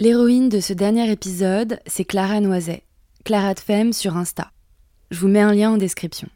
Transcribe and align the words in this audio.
L'héroïne 0.00 0.48
de 0.48 0.60
ce 0.60 0.72
dernier 0.72 1.10
épisode, 1.10 1.80
c'est 1.88 2.04
Clara 2.04 2.38
Noiset, 2.38 2.84
Clara 3.24 3.54
de 3.54 3.58
Femme 3.58 3.92
sur 3.92 4.16
Insta. 4.16 4.52
Je 5.10 5.18
vous 5.18 5.26
mets 5.26 5.40
un 5.40 5.52
lien 5.52 5.72
en 5.72 5.76
description. 5.76 6.28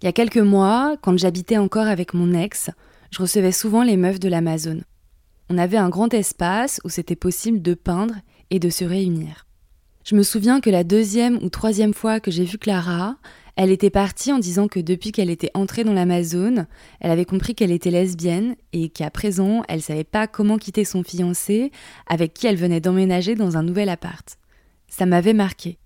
Il 0.00 0.06
y 0.06 0.08
a 0.08 0.12
quelques 0.12 0.38
mois, 0.38 0.96
quand 1.02 1.18
j'habitais 1.18 1.58
encore 1.58 1.88
avec 1.88 2.14
mon 2.14 2.32
ex, 2.32 2.70
je 3.10 3.20
recevais 3.20 3.52
souvent 3.52 3.82
les 3.82 3.98
meufs 3.98 4.18
de 4.18 4.30
l'Amazon. 4.30 4.80
On 5.50 5.58
avait 5.58 5.76
un 5.76 5.90
grand 5.90 6.14
espace 6.14 6.80
où 6.84 6.88
c'était 6.88 7.16
possible 7.16 7.60
de 7.60 7.74
peindre 7.74 8.14
et 8.48 8.58
de 8.58 8.70
se 8.70 8.86
réunir. 8.86 9.44
Je 10.02 10.14
me 10.14 10.22
souviens 10.22 10.62
que 10.62 10.70
la 10.70 10.82
deuxième 10.82 11.36
ou 11.42 11.50
troisième 11.50 11.92
fois 11.92 12.18
que 12.18 12.30
j'ai 12.30 12.44
vu 12.44 12.56
Clara, 12.56 13.16
elle 13.56 13.70
était 13.70 13.90
partie 13.90 14.32
en 14.32 14.38
disant 14.38 14.68
que 14.68 14.80
depuis 14.80 15.12
qu'elle 15.12 15.30
était 15.30 15.50
entrée 15.54 15.82
dans 15.82 15.94
l'Amazon, 15.94 16.66
elle 17.00 17.10
avait 17.10 17.24
compris 17.24 17.54
qu'elle 17.54 17.72
était 17.72 17.90
lesbienne 17.90 18.54
et 18.74 18.90
qu'à 18.90 19.10
présent, 19.10 19.62
elle 19.66 19.80
savait 19.80 20.04
pas 20.04 20.26
comment 20.26 20.58
quitter 20.58 20.84
son 20.84 21.02
fiancé 21.02 21.72
avec 22.06 22.34
qui 22.34 22.46
elle 22.46 22.56
venait 22.56 22.80
d'emménager 22.80 23.34
dans 23.34 23.56
un 23.56 23.62
nouvel 23.62 23.88
appart. 23.88 24.36
Ça 24.88 25.06
m'avait 25.06 25.32
marqué. 25.32 25.78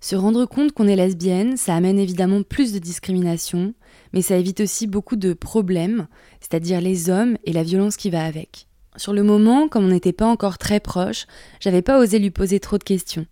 Se 0.00 0.16
rendre 0.16 0.44
compte 0.44 0.72
qu'on 0.72 0.86
est 0.86 0.96
lesbienne, 0.96 1.56
ça 1.56 1.74
amène 1.74 1.98
évidemment 1.98 2.42
plus 2.42 2.74
de 2.74 2.78
discrimination, 2.78 3.72
mais 4.12 4.20
ça 4.20 4.36
évite 4.36 4.60
aussi 4.60 4.86
beaucoup 4.86 5.16
de 5.16 5.32
problèmes, 5.32 6.08
c'est-à-dire 6.40 6.82
les 6.82 7.08
hommes 7.08 7.38
et 7.44 7.54
la 7.54 7.62
violence 7.62 7.96
qui 7.96 8.10
va 8.10 8.22
avec. 8.26 8.66
Sur 8.96 9.14
le 9.14 9.22
moment, 9.22 9.66
comme 9.66 9.86
on 9.86 9.88
n'était 9.88 10.12
pas 10.12 10.26
encore 10.26 10.58
très 10.58 10.78
proches, 10.78 11.26
j'avais 11.58 11.80
pas 11.80 11.98
osé 11.98 12.18
lui 12.18 12.30
poser 12.30 12.60
trop 12.60 12.76
de 12.76 12.84
questions. 12.84 13.24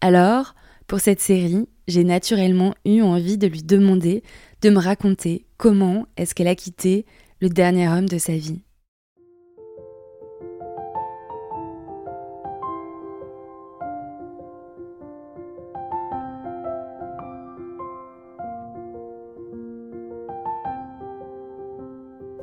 Alors, 0.00 0.54
pour 0.86 1.00
cette 1.00 1.20
série, 1.20 1.66
j'ai 1.86 2.04
naturellement 2.04 2.74
eu 2.84 3.02
envie 3.02 3.38
de 3.38 3.46
lui 3.46 3.62
demander 3.62 4.22
de 4.62 4.70
me 4.70 4.78
raconter 4.78 5.46
comment 5.56 6.06
est-ce 6.16 6.34
qu'elle 6.34 6.48
a 6.48 6.54
quitté 6.54 7.04
le 7.40 7.48
dernier 7.48 7.88
homme 7.88 8.08
de 8.08 8.18
sa 8.18 8.32
vie. 8.32 8.62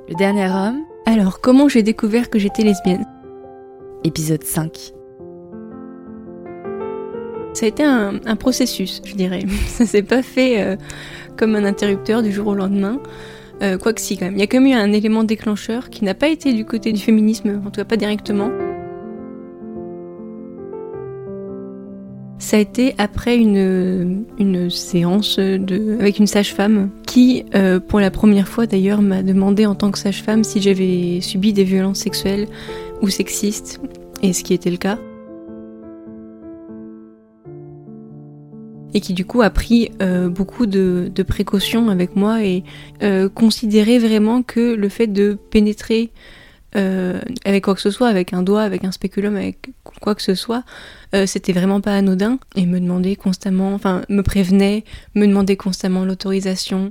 Le 0.10 0.16
dernier 0.16 0.50
homme 0.50 0.84
Alors, 1.06 1.40
comment 1.40 1.70
j'ai 1.70 1.84
découvert 1.84 2.30
que 2.30 2.38
j'étais 2.38 2.64
lesbienne? 2.64 3.06
Épisode 4.04 4.44
5. 4.44 5.01
Ça 7.62 7.68
a 7.68 7.70
été 7.70 7.84
un, 7.84 8.36
processus, 8.38 9.04
je 9.06 9.14
dirais. 9.14 9.44
Ça 9.68 9.86
s'est 9.86 10.02
pas 10.02 10.24
fait 10.24 10.64
euh, 10.64 10.78
comme 11.38 11.56
un 11.56 11.64
interrupteur 11.64 12.24
du 12.24 12.32
jour 12.32 12.48
au 12.48 12.56
lendemain. 12.56 13.00
Euh, 13.62 13.78
Quoique 13.78 14.02
si, 14.02 14.18
quand 14.18 14.26
même. 14.26 14.34
Il 14.34 14.40
y 14.40 14.42
a 14.42 14.48
quand 14.48 14.60
même 14.60 14.72
eu 14.72 14.74
un 14.74 14.92
élément 14.92 15.24
déclencheur 15.24 15.92
qui 15.92 16.04
n'a 16.04 16.16
pas 16.16 16.30
été 16.30 16.54
du 16.54 16.66
côté 16.66 16.92
du 16.92 17.00
féminisme, 17.00 17.62
en 17.64 17.70
tout 17.70 17.80
cas 17.80 17.86
pas 17.86 17.98
directement. 17.98 18.50
Ça 22.40 22.58
a 22.58 22.60
été 22.60 22.96
après 22.98 23.38
une, 23.38 24.26
séance 24.72 25.38
avec 25.38 26.18
une 26.18 26.26
sage-femme 26.26 26.90
qui, 27.06 27.46
euh, 27.54 27.80
pour 27.80 28.00
la 28.00 28.10
première 28.10 28.48
fois 28.48 28.66
d'ailleurs, 28.66 29.04
m'a 29.04 29.22
demandé 29.22 29.68
en 29.68 29.76
tant 29.76 29.92
que 29.92 30.00
sage-femme 30.00 30.44
si 30.44 30.64
j'avais 30.64 31.22
subi 31.22 31.54
des 31.54 31.64
violences 31.64 32.00
sexuelles 32.00 32.48
ou 33.04 33.10
sexistes, 33.10 33.80
et 34.24 34.34
ce 34.34 34.44
qui 34.44 34.56
était 34.56 34.72
le 34.72 34.78
cas. 34.78 34.98
Et 38.94 39.02
qui 39.02 39.14
du 39.14 39.26
coup 39.26 39.42
a 39.42 39.50
pris 39.50 39.92
euh, 40.02 40.30
beaucoup 40.30 40.66
de, 40.66 41.12
précautions 41.28 41.90
avec 41.90 42.16
moi 42.16 42.44
et 42.44 42.64
euh, 43.04 43.30
considérait 43.30 44.00
vraiment 44.00 44.44
que 44.44 44.74
le 44.74 44.90
fait 44.90 45.08
de 45.08 45.38
pénétrer 45.50 46.12
euh, 46.76 47.20
avec 47.46 47.66
quoi 47.66 47.76
que 47.76 47.82
ce 47.82 47.92
soit, 47.92 48.08
avec 48.08 48.34
un 48.34 48.44
doigt, 48.44 48.62
avec 48.62 48.84
un 48.84 48.92
spéculum, 48.92 49.36
avec 49.36 49.70
quoi 50.02 50.16
que 50.16 50.22
ce 50.22 50.36
soit, 50.36 50.64
c'était 51.26 51.52
vraiment 51.52 51.82
pas 51.82 51.96
anodin 51.96 52.40
et 52.56 52.66
me 52.66 52.80
demandait 52.80 53.18
constamment, 53.18 53.74
enfin 53.74 54.04
me 54.08 54.22
prévenait, 54.22 54.86
me 55.14 55.28
demandait 55.28 55.58
constamment 55.58 56.06
l'autorisation. 56.06 56.90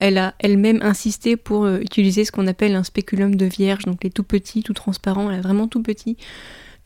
Elle 0.00 0.18
a 0.18 0.34
elle-même 0.40 0.80
insisté 0.82 1.36
pour 1.36 1.68
utiliser 1.68 2.24
ce 2.24 2.32
qu'on 2.32 2.48
appelle 2.48 2.74
un 2.74 2.82
spéculum 2.82 3.36
de 3.36 3.46
vierge, 3.46 3.84
donc 3.84 4.02
les 4.02 4.10
tout 4.10 4.24
petits, 4.24 4.64
tout 4.64 4.74
transparents, 4.74 5.30
elle 5.30 5.38
a 5.38 5.42
vraiment 5.42 5.68
tout 5.68 5.82
petit. 5.82 6.16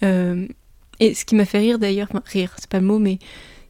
et 0.03 1.15
ce 1.15 1.25
qui 1.25 1.35
m'a 1.35 1.47
fait 1.47 1.59
rire 1.59 1.79
d'ailleurs, 1.79 2.09
enfin 2.11 2.23
rire, 2.27 2.53
c'est 2.59 2.69
pas 2.69 2.81
le 2.81 2.87
mot, 2.87 2.99
mais 2.99 3.19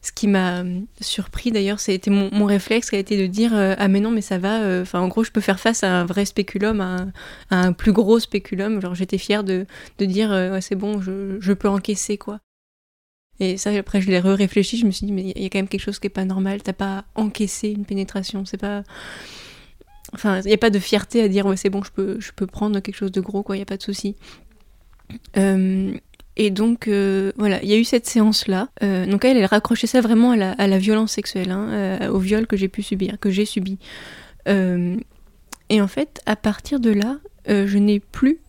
ce 0.01 0.11
qui 0.13 0.27
m'a 0.27 0.61
euh, 0.61 0.79
surpris 1.01 1.51
d'ailleurs, 1.51 1.79
c'était 1.79 2.09
mon, 2.09 2.45
réflexe 2.45 2.89
qui 2.89 2.95
a 2.95 2.99
été 2.99 3.17
de 3.17 3.27
dire 3.27 3.53
euh, 3.53 3.75
ah 3.77 3.87
mais 3.87 3.99
non 3.99 4.11
mais 4.11 4.21
ça 4.21 4.37
va. 4.37 4.61
Euh, 4.61 4.83
enfin 4.83 4.99
en 5.01 5.07
gros 5.07 5.23
je 5.23 5.31
peux 5.31 5.41
faire 5.41 5.59
face 5.59 5.83
à 5.83 5.91
un 6.01 6.05
vrai 6.05 6.25
spéculum, 6.25 6.79
à 6.79 7.07
un, 7.51 7.73
plus 7.73 7.91
gros 7.91 8.19
spéculum. 8.19 8.81
Genre 8.81 8.95
j'étais 8.95 9.17
fière 9.17 9.43
de, 9.43 9.65
dire 9.99 10.29
ouais 10.31 10.61
c'est 10.61 10.75
bon, 10.75 11.01
je, 11.01 11.53
peux 11.53 11.67
encaisser 11.67 12.17
quoi. 12.17 12.39
Et 13.41 13.57
ça 13.57 13.71
après 13.71 14.01
je 14.01 14.09
l'ai 14.09 14.19
réfléchi, 14.19 14.77
je 14.77 14.85
me 14.85 14.91
suis 14.91 15.05
dit 15.05 15.11
mais 15.11 15.33
il 15.35 15.41
y 15.41 15.45
a 15.45 15.49
quand 15.49 15.59
même 15.59 15.67
quelque 15.67 15.81
chose 15.81 15.99
qui 15.99 16.07
est 16.07 16.11
pas 16.11 16.25
normal. 16.25 16.63
T'as 16.63 16.73
pas 16.73 17.05
encaissé 17.15 17.69
une 17.69 17.85
pénétration, 17.85 18.45
c'est 18.45 18.57
pas. 18.57 18.83
Enfin 20.13 20.39
il 20.41 20.47
n'y 20.47 20.53
a 20.53 20.57
pas 20.57 20.69
de 20.69 20.79
fierté 20.79 21.21
à 21.21 21.27
dire 21.27 21.45
ouais 21.45 21.57
c'est 21.57 21.69
bon 21.69 21.83
je 21.83 21.91
peux 21.91 22.19
je 22.19 22.31
peux 22.31 22.47
prendre 22.47 22.79
quelque 22.79 22.95
chose 22.95 23.11
de 23.11 23.21
gros 23.21 23.43
quoi, 23.43 23.57
il 23.57 23.59
y 23.59 23.63
a 23.63 23.65
pas 23.65 23.77
de 23.77 23.83
souci. 23.83 24.15
Et 26.41 26.51
donc, 26.51 26.87
euh, 26.87 27.33
voilà, 27.35 27.61
il 27.63 27.69
y 27.69 27.73
a 27.73 27.77
eu 27.77 27.83
cette 27.83 28.07
séance-là. 28.07 28.69
Euh, 28.81 29.05
donc, 29.05 29.25
elle, 29.25 29.35
elle 29.35 29.45
raccrochait 29.45 29.87
ça 29.87 29.99
vraiment 29.99 30.31
à 30.31 30.67
la, 30.67 30.77
violence 30.77 31.11
sexuelle, 31.11 31.51
hein, 31.51 31.67
euh, 31.69 32.07
au 32.07 32.17
viol 32.17 32.47
que 32.47 32.55
j'ai 32.55 32.69
pu 32.69 32.81
subir, 32.81 33.19
que 33.19 33.29
j'ai 33.29 33.43
subi. 33.43 33.77
et 34.47 35.81
en 35.81 35.87
fait, 35.87 36.21
à 36.25 36.37
partir 36.37 36.79
de 36.79 36.91
là, 36.91 37.17
je 37.45 37.77
n'ai 37.77 37.99
plus 37.99 38.39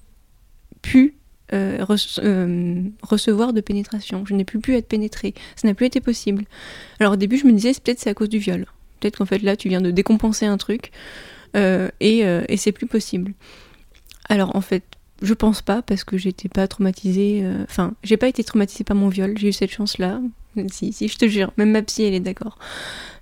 pu 0.83 1.17
recevoir 1.51 3.53
de 3.53 3.61
pénétration. 3.61 4.25
Je 4.25 4.35
n'ai 4.35 4.45
plus 4.45 4.61
pu 4.61 4.77
être 4.77 4.87
pénétrée. 4.87 5.35
Ça 5.57 5.67
n'a 5.67 5.75
plus 5.75 5.87
été 5.87 6.01
possible. 6.01 6.45
Alors, 7.01 7.15
au 7.15 7.17
début, 7.17 7.39
je 7.39 7.47
me 7.47 7.53
disais, 7.53 7.73
peut-être 7.73 7.99
c'est 7.99 8.11
à 8.11 8.15
cause 8.15 8.29
du 8.29 8.39
viol. 8.39 8.67
Peut-être 9.01 9.19
qu'en 9.19 9.27
fait, 9.27 9.43
là, 9.43 9.57
tu 9.57 9.69
viens 9.69 9.81
de 9.81 9.91
décompenser 9.91 10.47
un 10.47 10.59
truc 10.59 10.93
et 11.55 12.57
c'est 12.57 12.73
plus 12.73 12.87
possible. 12.87 13.33
Alors, 14.29 14.55
en 14.55 14.61
fait, 14.61 14.85
je 15.23 15.35
pense 15.35 15.63
pas 15.63 15.83
parce 15.83 16.05
que 16.05 16.17
j'étais 16.17 16.49
pas 16.49 16.67
traumatisée. 16.67 17.41
Euh, 17.45 17.65
enfin, 17.65 17.95
j'ai 18.03 18.17
pas 18.17 18.29
été 18.29 18.43
traumatisée 18.43 18.85
par 18.85 18.97
mon 18.97 19.09
viol. 19.09 19.37
J'ai 19.37 19.49
eu 19.49 19.53
cette 19.53 19.71
chance-là. 19.71 20.21
Si, 20.71 20.93
si, 20.93 21.09
je 21.09 21.17
te 21.17 21.29
jure. 21.29 21.53
Même 21.57 21.71
ma 21.71 21.83
psy, 21.83 22.05
elle 22.05 22.15
est 22.15 22.21
d'accord. 22.21 22.59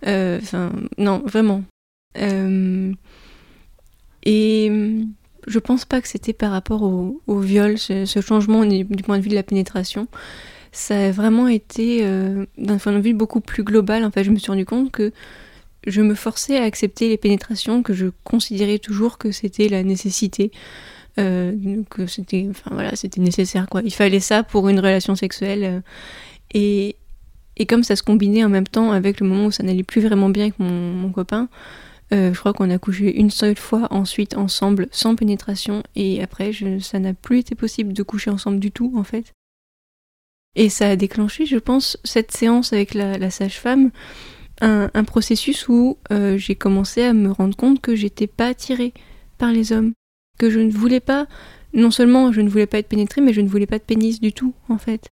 Euh, 0.07 0.39
enfin, 0.41 0.73
non, 0.97 1.23
vraiment. 1.27 1.63
Euh, 2.17 2.93
et 4.25 4.73
je 5.47 5.59
pense 5.59 5.85
pas 5.85 6.01
que 6.01 6.09
c'était 6.09 6.33
par 6.33 6.53
rapport 6.53 6.83
au, 6.83 7.41
viol, 7.41 7.79
ce, 7.79 8.05
changement 8.21 8.65
du 8.65 8.85
point 9.03 9.19
de 9.19 9.23
vue 9.23 9.31
de 9.31 9.35
la 9.35 9.43
pénétration. 9.43 10.09
Ça 10.73 11.09
a 11.09 11.11
vraiment 11.11 11.49
été 11.49 12.03
d'un 12.59 12.79
point 12.79 12.93
de 12.93 13.01
vue 13.01 13.15
beaucoup 13.15 13.41
plus 13.41 13.63
global. 13.63 14.05
En 14.05 14.11
fait, 14.11 14.25
je 14.25 14.31
me 14.31 14.39
suis 14.39 14.51
rendu 14.51 14.67
compte 14.67 14.91
que 14.91 15.13
je 15.87 16.03
me 16.03 16.15
forçais 16.15 16.59
à 16.59 16.65
accepter 16.65 17.09
les 17.09 17.17
pénétrations, 17.17 17.83
que 17.83 17.95
je 17.95 18.07
considérais 18.25 18.79
toujours 18.79 19.19
que 19.19 19.33
c'était 19.33 19.69
la 19.69 19.83
nécessité 19.83 20.51
euh, 21.19 21.83
que 21.91 22.07
c'était 22.07 22.47
enfin 22.49 22.71
voilà 22.73 22.95
c'était 22.95 23.21
nécessaire 23.21 23.67
quoi. 23.69 23.81
Il 23.85 23.93
fallait 23.93 24.21
ça 24.21 24.45
pour 24.45 24.69
une 24.69 24.79
relation 24.79 25.17
sexuelle 25.17 25.65
euh, 25.65 25.81
et, 26.55 26.97
et 27.57 27.67
comme 27.67 27.83
ça 27.83 27.97
se 27.97 28.05
combinait 28.05 28.45
en 28.45 28.49
même 28.49 28.67
temps 28.69 28.93
avec 28.93 29.19
le 29.21 29.27
moment 29.27 29.47
où 29.47 29.51
ça 29.51 29.65
n'allait 29.65 29.83
plus 29.83 30.01
vraiment 30.01 30.29
bien 30.29 30.45
avec 30.45 30.59
mon, 30.61 31.11
copain 31.11 31.49
euh, 32.13 32.33
je 32.33 32.39
crois 32.39 32.53
qu'on 32.53 32.71
a 32.71 32.79
couché 32.79 33.19
une 33.19 33.31
seule 33.31 33.57
fois 33.57 33.89
ensuite 33.91 34.37
ensemble 34.37 34.87
sans 34.93 35.17
pénétration 35.17 35.83
et 35.97 36.23
après 36.23 36.53
je, 36.53 36.79
ça 36.79 37.01
n'a 37.01 37.15
plus 37.15 37.39
été 37.39 37.57
possible 37.57 37.93
de 37.95 38.03
coucher 38.05 38.31
ensemble 38.31 38.61
du 38.61 38.71
tout 38.71 38.93
en 38.95 39.05
fait. 39.05 39.33
Et 40.55 40.69
ça 40.69 40.91
a 40.91 40.97
déclenché 40.97 41.47
je 41.47 41.59
pense 41.59 41.99
cette 42.05 42.31
séance 42.31 42.73
avec 42.73 42.95
la, 42.95 43.31
sage-femme 43.31 43.91
un, 44.61 44.89
un, 44.95 45.05
processus 45.05 45.69
où 45.69 45.99
j'ai 46.37 46.55
commencé 46.55 47.03
à 47.03 47.13
me 47.13 47.33
rendre 47.33 47.57
compte 47.57 47.81
que 47.81 47.97
j'étais 47.97 48.29
pas 48.29 48.47
attirée 48.47 48.93
par 49.37 49.51
les 49.51 49.73
hommes 49.73 49.93
que 50.39 50.51
je 50.51 50.61
ne 50.61 50.71
voulais 50.71 51.01
pas, 51.01 51.27
non 51.75 51.91
seulement 51.91 52.33
je 52.33 52.41
ne 52.41 52.49
voulais 52.49 52.67
pas 52.67 52.79
être 52.79 52.89
pénétrée, 52.89 53.21
mais 53.21 53.33
je 53.33 53.41
ne 53.41 53.49
voulais 53.49 53.67
pas 53.67 53.79
de 53.79 53.85
pénis 53.85 54.21
du 54.21 54.33
tout, 54.33 54.55
en 54.69 54.79
fait. 54.79 55.09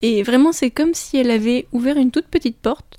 Et 0.00 0.22
vraiment, 0.22 0.52
c'est 0.52 0.70
comme 0.70 0.94
si 0.94 1.16
elle 1.16 1.30
avait 1.30 1.66
ouvert 1.72 1.96
une 1.96 2.10
toute 2.10 2.26
petite 2.26 2.56
porte, 2.56 2.96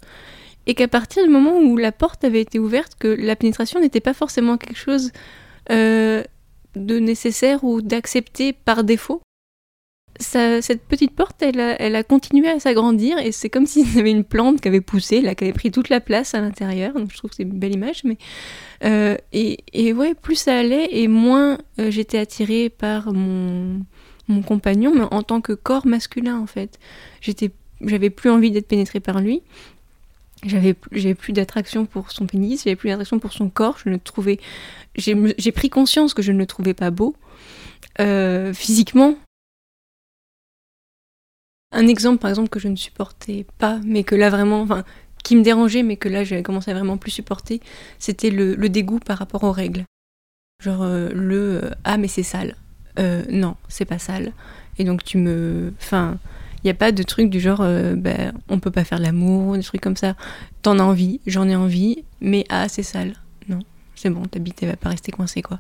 et 0.67 0.75
qu'à 0.75 0.87
partir 0.87 1.23
du 1.23 1.29
moment 1.29 1.57
où 1.57 1.77
la 1.77 1.91
porte 1.91 2.23
avait 2.23 2.41
été 2.41 2.59
ouverte, 2.59 2.95
que 2.99 3.07
la 3.07 3.35
pénétration 3.35 3.79
n'était 3.79 4.01
pas 4.01 4.13
forcément 4.13 4.57
quelque 4.57 4.77
chose 4.77 5.11
euh, 5.71 6.23
de 6.75 6.99
nécessaire 6.99 7.63
ou 7.63 7.81
d'accepté 7.81 8.53
par 8.53 8.83
défaut, 8.83 9.21
cette 10.19 10.83
petite 10.83 11.11
porte, 11.11 11.41
elle 11.41 11.59
a, 11.59 11.81
elle 11.81 11.95
a 11.95 12.03
continué 12.03 12.49
à 12.49 12.59
s'agrandir 12.59 13.17
et 13.17 13.31
c'est 13.31 13.49
comme 13.49 13.65
s'il 13.67 13.95
y 13.95 13.99
avait 13.99 14.11
une 14.11 14.23
plante 14.23 14.61
qui 14.61 14.67
avait 14.67 14.81
poussé, 14.81 15.21
là, 15.21 15.35
qui 15.35 15.45
avait 15.45 15.53
pris 15.53 15.71
toute 15.71 15.89
la 15.89 16.01
place 16.01 16.33
à 16.33 16.41
l'intérieur. 16.41 16.93
Je 17.09 17.17
trouve 17.17 17.29
que 17.29 17.35
c'est 17.37 17.43
une 17.43 17.57
belle 17.57 17.73
image. 17.73 18.03
Mais 18.03 18.17
euh, 18.83 19.17
et, 19.33 19.59
et, 19.73 19.93
ouais, 19.93 20.13
plus 20.13 20.35
ça 20.35 20.57
allait 20.57 20.89
et 20.91 21.07
moins 21.07 21.57
euh, 21.79 21.91
j'étais 21.91 22.17
attirée 22.17 22.69
par 22.69 23.13
mon, 23.13 23.81
mon 24.27 24.41
compagnon, 24.41 24.93
mais 24.95 25.05
en 25.11 25.23
tant 25.23 25.41
que 25.41 25.53
corps 25.53 25.85
masculin 25.85 26.37
en 26.39 26.47
fait. 26.47 26.79
J'étais, 27.21 27.51
j'avais 27.81 28.09
plus 28.09 28.29
envie 28.29 28.51
d'être 28.51 28.67
pénétrée 28.67 28.99
par 28.99 29.19
lui. 29.19 29.41
J'avais, 30.45 30.75
j'avais 30.93 31.15
plus 31.15 31.33
d'attraction 31.33 31.85
pour 31.85 32.11
son 32.11 32.25
pénis, 32.25 32.63
j'avais 32.63 32.77
plus 32.77 32.89
d'attraction 32.89 33.19
pour 33.19 33.33
son 33.33 33.49
corps. 33.49 33.77
Je 33.83 33.89
ne 33.89 33.97
trouvais, 33.97 34.39
j'ai, 34.95 35.15
j'ai 35.37 35.51
pris 35.51 35.69
conscience 35.69 36.13
que 36.13 36.21
je 36.21 36.31
ne 36.31 36.37
le 36.37 36.45
trouvais 36.45 36.73
pas 36.73 36.91
beau. 36.91 37.15
Euh, 37.99 38.53
physiquement, 38.53 39.15
un 41.71 41.87
exemple, 41.87 42.19
par 42.19 42.29
exemple, 42.29 42.49
que 42.49 42.59
je 42.59 42.67
ne 42.67 42.75
supportais 42.75 43.45
pas, 43.57 43.79
mais 43.85 44.03
que 44.03 44.15
là 44.15 44.29
vraiment, 44.29 44.61
enfin, 44.61 44.83
qui 45.23 45.35
me 45.35 45.43
dérangeait, 45.43 45.83
mais 45.83 45.97
que 45.97 46.09
là 46.09 46.23
j'avais 46.23 46.43
commencé 46.43 46.71
à 46.71 46.73
vraiment 46.73 46.97
plus 46.97 47.11
supporter, 47.11 47.61
c'était 47.99 48.29
le, 48.29 48.55
dégoût 48.69 48.99
par 48.99 49.17
rapport 49.17 49.43
aux 49.43 49.51
règles. 49.51 49.83
Genre 50.63 50.81
euh, 50.81 51.09
le 51.13 51.61
euh, 51.63 51.71
ah 51.83 51.97
mais 51.97 52.07
c'est 52.07 52.23
sale. 52.23 52.55
Euh, 52.97 53.23
non, 53.29 53.55
c'est 53.67 53.85
pas 53.85 53.99
sale. 53.99 54.33
Et 54.77 54.83
donc 54.83 55.03
tu 55.03 55.17
me, 55.17 55.73
enfin, 55.79 56.17
il 56.63 56.67
n'y 56.67 56.71
a 56.71 56.73
pas 56.73 56.91
de 56.91 57.03
truc 57.03 57.29
du 57.29 57.39
genre 57.39 57.59
ben 57.59 58.33
on 58.49 58.59
peut 58.59 58.71
pas 58.71 58.83
faire 58.83 58.99
l'amour, 58.99 59.55
des 59.55 59.63
trucs 59.63 59.81
comme 59.81 59.95
ça. 59.95 60.15
T'en 60.61 60.79
as 60.79 60.83
envie, 60.83 61.21
j'en 61.27 61.47
ai 61.47 61.55
envie, 61.55 62.03
mais 62.21 62.45
ah 62.49 62.67
c'est 62.67 62.83
sale. 62.83 63.13
Non, 63.47 63.59
c'est 63.95 64.09
bon, 64.09 64.23
ta 64.23 64.39
bite 64.39 64.63
elle 64.63 64.69
va 64.69 64.75
pas 64.75 64.89
rester 64.89 65.11
coincée 65.11 65.41
quoi. 65.41 65.59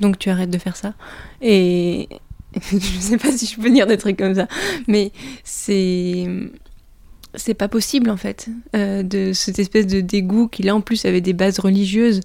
Donc 0.00 0.18
tu 0.18 0.30
arrêtes 0.30 0.50
de 0.50 0.58
faire 0.58 0.76
ça. 0.76 0.94
Et 1.40 2.08
je 2.72 3.00
sais 3.00 3.18
pas 3.18 3.32
si 3.32 3.46
je 3.46 3.60
peux 3.60 3.70
dire 3.70 3.86
des 3.86 3.98
trucs 3.98 4.16
comme 4.16 4.34
ça, 4.34 4.48
mais 4.88 5.12
c'est 5.44 6.26
c'est 7.36 7.54
pas 7.54 7.68
possible 7.68 8.10
en 8.10 8.16
fait 8.16 8.48
euh, 8.74 9.02
de 9.02 9.32
cette 9.32 9.58
espèce 9.58 9.86
de 9.86 10.00
dégoût 10.00 10.48
qui 10.48 10.62
là 10.62 10.74
en 10.74 10.80
plus 10.80 11.04
avait 11.04 11.20
des 11.20 11.32
bases 11.32 11.58
religieuses 11.58 12.20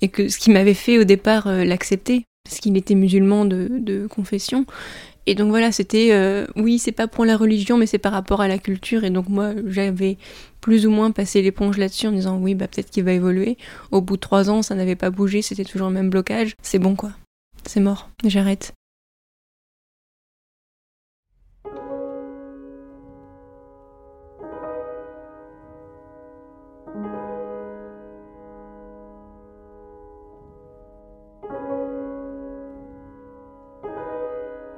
et 0.00 0.08
que 0.08 0.28
ce 0.28 0.38
qui 0.38 0.50
m'avait 0.50 0.74
fait 0.74 0.98
au 0.98 1.04
départ 1.04 1.46
euh, 1.46 1.64
l'accepter 1.64 2.24
parce 2.44 2.60
qu'il 2.60 2.76
était 2.76 2.94
musulman 2.94 3.44
de, 3.44 4.06
confession. 4.08 4.66
Et 5.26 5.34
donc 5.34 5.48
voilà 5.48 5.72
c'était 5.72 6.10
euh, 6.12 6.46
oui 6.54 6.78
c'est 6.78 6.92
pas 6.92 7.08
pour 7.08 7.24
la 7.24 7.36
religion 7.36 7.76
mais 7.76 7.86
c'est 7.86 7.98
par 7.98 8.12
rapport 8.12 8.40
à 8.40 8.48
la 8.48 8.58
culture. 8.58 9.04
Et 9.04 9.10
donc 9.10 9.28
moi 9.28 9.52
j'avais 9.66 10.16
plus 10.60 10.86
ou 10.86 10.90
moins 10.90 11.10
passé 11.10 11.42
l'éponge 11.42 11.76
là-dessus 11.76 12.06
en 12.06 12.12
disant 12.12 12.38
oui 12.38 12.54
bah 12.54 12.68
peut-être 12.68 12.90
qu'il 12.90 13.04
va 13.04 13.12
évoluer. 13.12 13.58
Au 13.90 14.00
bout 14.00 14.16
de 14.16 14.20
trois 14.20 14.48
ans 14.48 14.62
ça 14.62 14.74
n'avait 14.74 14.96
pas 14.96 15.10
bougé 15.10 15.42
c'était 15.42 15.64
toujours 15.64 15.88
le 15.88 15.94
même 15.94 16.10
blocage. 16.10 16.54
C'est 16.62 16.78
bon 16.78 16.94
quoi. 16.94 17.10
C'est 17.66 17.80
mort. 17.80 18.08
J'arrête 18.24 18.72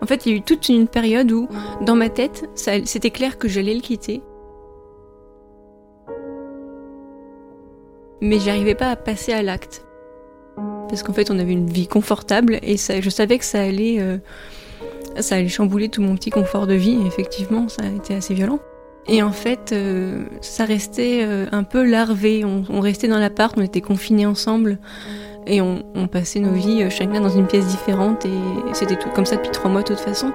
fait, 0.09 0.27
il 0.27 0.33
y 0.33 0.35
a 0.35 0.39
eu 0.39 0.43
toute 0.43 0.69
une 0.69 0.89
période 0.89 1.31
où, 1.31 1.49
dans 1.83 1.95
ma 1.95 2.09
tête, 2.09 2.49
c'était 2.55 3.11
clair 3.11 3.39
que 3.39 3.49
j'allais 3.49 3.75
le 3.75 3.81
quitter. 3.81 4.23
Mais 8.21 8.41
j'arrivais 8.41 8.75
pas 8.75 8.91
à 8.91 8.97
passer 8.97 9.33
à 9.33 9.43
l'acte. 9.43 9.85
Parce 10.89 11.03
qu'en 11.03 11.13
fait, 11.13 11.31
on 11.31 11.39
avait 11.39 11.53
une 11.53 11.69
vie 11.69 11.87
confortable 11.87 12.59
et 12.63 12.77
je 12.77 13.11
savais 13.11 13.39
que 13.39 13.45
ça 13.45 13.61
allait, 13.61 14.01
euh, 14.01 14.17
ça 15.21 15.37
allait 15.37 15.49
chambouler 15.49 15.89
tout 15.89 16.03
mon 16.03 16.17
petit 16.17 16.31
confort 16.31 16.67
de 16.67 16.75
vie. 16.75 16.99
Et 17.03 17.07
effectivement, 17.07 17.69
ça 17.69 17.83
a 17.85 17.89
été 17.89 18.15
assez 18.15 18.35
violent. 18.35 18.59
Et 19.07 19.23
en 19.23 19.33
fait, 19.33 19.73
euh, 19.73 20.25
ça 20.41 20.65
restait 20.65 21.21
euh, 21.23 21.47
un 21.53 21.63
peu 21.63 21.85
larvé. 21.85 22.45
On, 22.45 22.65
on 22.69 22.81
restait 22.81 23.09
dans 23.09 23.19
l'appart, 23.19 23.55
on 23.57 23.63
était 23.63 23.81
confinés 23.81 24.27
ensemble. 24.27 24.79
Et 25.49 25.62
on, 25.62 25.83
passait 26.12 26.41
nos 26.41 26.53
vies 26.53 26.83
euh, 26.83 26.91
chacun 26.91 27.21
dans 27.21 27.29
une 27.29 27.47
pièce 27.47 27.67
différente 27.67 28.25
et 28.25 28.41
c'était 28.73 28.97
tout 28.97 29.11
comme 29.11 29.27
ça 29.27 29.37
depuis 29.37 29.50
trois 29.50 29.71
mois 29.71 29.83
de 29.83 29.89
toute 29.89 30.00
façon. 30.00 30.33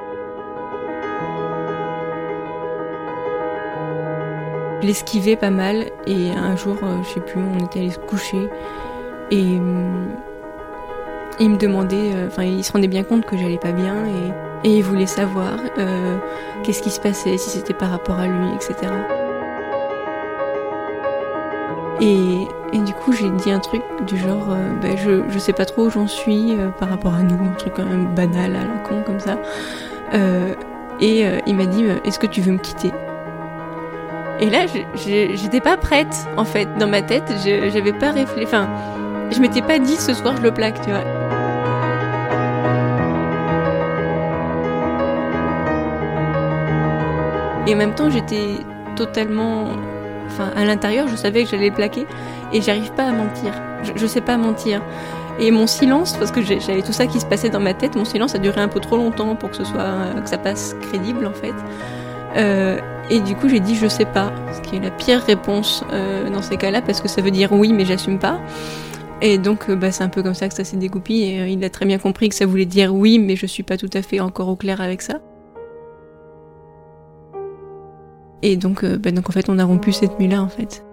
Je 4.81 4.87
l'esquivais 4.87 5.35
pas 5.35 5.49
mal 5.49 5.85
et 6.07 6.31
un 6.31 6.55
jour, 6.55 6.75
euh, 6.83 7.01
je 7.03 7.09
sais 7.09 7.19
plus, 7.21 7.41
on 7.41 7.65
était 7.65 7.79
allé 7.79 7.91
se 7.91 7.99
coucher 7.99 8.49
et 9.31 9.57
euh, 9.59 10.05
il 11.39 11.49
me 11.49 11.57
demandait, 11.57 12.11
enfin 12.27 12.43
il 12.43 12.63
se 12.63 12.71
rendait 12.71 12.87
bien 12.87 13.03
compte 13.03 13.25
que 13.25 13.37
j'allais 13.37 13.57
pas 13.57 13.71
bien 13.71 13.95
et, 14.63 14.67
et 14.69 14.77
il 14.77 14.83
voulait 14.83 15.07
savoir 15.07 15.53
qu'est-ce 16.63 16.83
qui 16.83 16.91
se 16.91 16.99
passait, 16.99 17.37
si 17.37 17.49
c'était 17.49 17.73
par 17.73 17.89
rapport 17.89 18.19
à 18.19 18.27
lui, 18.27 18.47
etc. 18.55 18.91
Et, 22.01 22.47
du 22.73 22.93
coup, 22.93 23.13
j'ai 23.13 23.29
dit 23.29 23.51
un 23.51 23.59
truc 23.59 23.81
du 24.07 24.17
genre, 24.17 24.47
euh, 24.49 24.73
ben, 24.81 24.97
je, 24.97 25.23
je 25.29 25.39
sais 25.39 25.53
pas 25.53 25.65
trop 25.65 25.85
où 25.85 25.89
j'en 25.89 26.07
suis 26.07 26.53
euh, 26.53 26.69
par 26.69 26.89
rapport 26.89 27.13
à 27.13 27.21
nous, 27.21 27.35
un 27.35 27.53
truc 27.53 27.73
quand 27.75 27.85
même 27.85 28.07
banal 28.15 28.55
à 28.55 28.63
la 28.63 28.79
con 28.87 29.03
comme 29.05 29.19
ça. 29.19 29.37
Euh, 30.13 30.53
et 30.99 31.25
il 31.47 31.55
m'a 31.55 31.65
dit, 31.65 31.85
est-ce 32.05 32.19
que 32.19 32.27
tu 32.27 32.39
veux 32.39 32.51
me 32.51 32.59
quitter? 32.59 32.91
Et 34.39 34.49
là, 34.49 34.59
j'étais 34.95 35.59
pas 35.59 35.75
prête, 35.75 36.27
en 36.37 36.45
fait, 36.45 36.67
dans 36.77 36.87
ma 36.87 37.01
tête, 37.01 37.33
j'avais 37.43 37.93
pas 37.93 38.11
réfléchi, 38.11 38.45
enfin, 38.45 38.67
je 39.31 39.39
m'étais 39.39 39.61
pas 39.61 39.79
dit 39.79 39.95
ce 39.95 40.13
soir 40.13 40.37
je 40.37 40.43
le 40.43 40.51
plaque, 40.51 40.79
tu 40.81 40.91
vois. 40.91 41.03
Et 47.67 47.73
en 47.73 47.77
même 47.77 47.95
temps, 47.95 48.09
j'étais 48.09 48.57
totalement 48.95 49.67
Enfin, 50.33 50.51
à 50.55 50.65
l'intérieur, 50.65 51.07
je 51.07 51.15
savais 51.15 51.43
que 51.43 51.49
j'allais 51.49 51.69
plaquer 51.69 52.05
et 52.51 52.61
j'arrive 52.61 52.91
pas 52.93 53.03
à 53.03 53.11
mentir. 53.11 53.53
Je, 53.95 54.07
sais 54.07 54.21
pas 54.21 54.37
mentir. 54.37 54.81
Et 55.39 55.51
mon 55.51 55.67
silence, 55.67 56.15
parce 56.17 56.31
que 56.31 56.41
j'avais 56.41 56.81
tout 56.81 56.93
ça 56.93 57.05
qui 57.05 57.19
se 57.19 57.25
passait 57.25 57.49
dans 57.49 57.59
ma 57.59 57.73
tête, 57.73 57.95
mon 57.95 58.05
silence 58.05 58.33
a 58.35 58.39
duré 58.39 58.61
un 58.61 58.67
peu 58.67 58.79
trop 58.79 58.97
longtemps 58.97 59.35
pour 59.35 59.51
que 59.51 59.57
ce 59.57 59.63
soit 59.63 59.93
que 60.21 60.29
ça 60.29 60.37
passe 60.37 60.75
crédible 60.81 61.25
en 61.25 61.33
fait. 61.33 61.53
Euh, 62.35 62.79
et 63.09 63.19
du 63.19 63.35
coup, 63.35 63.49
j'ai 63.49 63.59
dit 63.59 63.75
je 63.75 63.87
sais 63.87 64.05
pas, 64.05 64.31
ce 64.53 64.61
qui 64.61 64.77
est 64.77 64.79
la 64.79 64.91
pire 64.91 65.21
réponse 65.21 65.83
euh, 65.91 66.29
dans 66.29 66.41
ces 66.41 66.57
cas-là, 66.57 66.81
parce 66.81 67.01
que 67.01 67.07
ça 67.07 67.21
veut 67.21 67.31
dire 67.31 67.51
oui, 67.51 67.73
mais 67.73 67.85
j'assume 67.85 68.19
pas. 68.19 68.39
Et 69.21 69.37
donc, 69.37 69.69
euh, 69.69 69.75
bah, 69.75 69.91
c'est 69.91 70.03
un 70.03 70.09
peu 70.09 70.23
comme 70.23 70.33
ça 70.33 70.49
que 70.49 70.53
ça 70.53 70.63
s'est 70.63 70.77
dégoupillé. 70.77 71.37
Et 71.37 71.51
il 71.51 71.63
a 71.63 71.69
très 71.69 71.85
bien 71.85 71.97
compris 71.97 72.29
que 72.29 72.35
ça 72.35 72.45
voulait 72.45 72.65
dire 72.65 72.93
oui, 72.93 73.19
mais 73.19 73.35
je 73.35 73.45
suis 73.45 73.63
pas 73.63 73.77
tout 73.77 73.89
à 73.93 74.01
fait 74.01 74.19
encore 74.19 74.49
au 74.49 74.55
clair 74.55 74.81
avec 74.81 75.01
ça. 75.01 75.19
Et 78.43 78.57
donc, 78.57 78.83
euh, 78.83 78.97
bah, 78.97 79.11
donc 79.11 79.29
en 79.29 79.31
fait, 79.31 79.49
on 79.49 79.57
a 79.57 79.63
rompu 79.63 79.93
cette 79.93 80.19
nuit-là, 80.19 80.43
en 80.43 80.49
fait. 80.49 80.85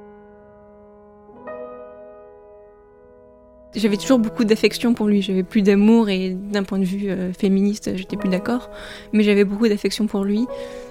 J'avais 3.74 3.96
toujours 3.96 4.18
beaucoup 4.18 4.44
d'affection 4.44 4.94
pour 4.94 5.06
lui, 5.06 5.20
j'avais 5.20 5.42
plus 5.42 5.62
d'amour 5.62 6.08
et 6.08 6.30
d'un 6.30 6.64
point 6.64 6.78
de 6.78 6.84
vue 6.84 7.08
euh, 7.08 7.32
féministe, 7.32 7.90
j'étais 7.94 8.16
plus 8.16 8.28
d'accord, 8.28 8.68
mais 9.12 9.22
j'avais 9.22 9.44
beaucoup 9.44 9.68
d'affection 9.68 10.08
pour 10.08 10.24
lui, 10.24 10.46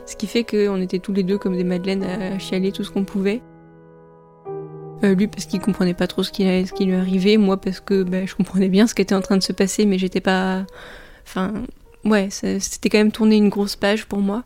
ce 0.05 0.15
qui 0.15 0.27
fait 0.27 0.45
qu'on 0.45 0.79
était 0.81 0.99
tous 0.99 1.11
les 1.11 1.23
deux 1.23 1.37
comme 1.37 1.57
des 1.57 1.65
madeleines 1.65 2.03
à 2.03 2.39
chialer 2.39 2.71
tout 2.71 2.85
ce 2.85 2.91
qu'on 2.91 3.03
pouvait. 3.03 3.41
Euh, 5.03 5.13
lui 5.15 5.27
parce 5.27 5.45
qu'il 5.45 5.59
comprenait 5.59 5.93
pas 5.93 6.07
trop 6.07 6.23
ce 6.23 6.31
qui, 6.31 6.43
ce 6.43 6.71
qui 6.71 6.85
lui 6.85 6.95
arrivait, 6.95 7.35
moi 7.35 7.57
parce 7.57 7.81
que 7.81 8.03
bah, 8.03 8.25
je 8.25 8.35
comprenais 8.35 8.69
bien 8.69 8.87
ce 8.87 8.95
qui 8.95 9.01
était 9.01 9.15
en 9.15 9.21
train 9.21 9.37
de 9.37 9.43
se 9.43 9.53
passer, 9.53 9.85
mais 9.85 9.97
j'étais 9.97 10.21
pas. 10.21 10.65
Enfin, 11.25 11.53
ouais, 12.05 12.29
c'était 12.31 12.89
quand 12.89 12.97
même 12.97 13.11
tourné 13.11 13.35
une 13.35 13.49
grosse 13.49 13.75
page 13.75 14.05
pour 14.05 14.19
moi. 14.19 14.45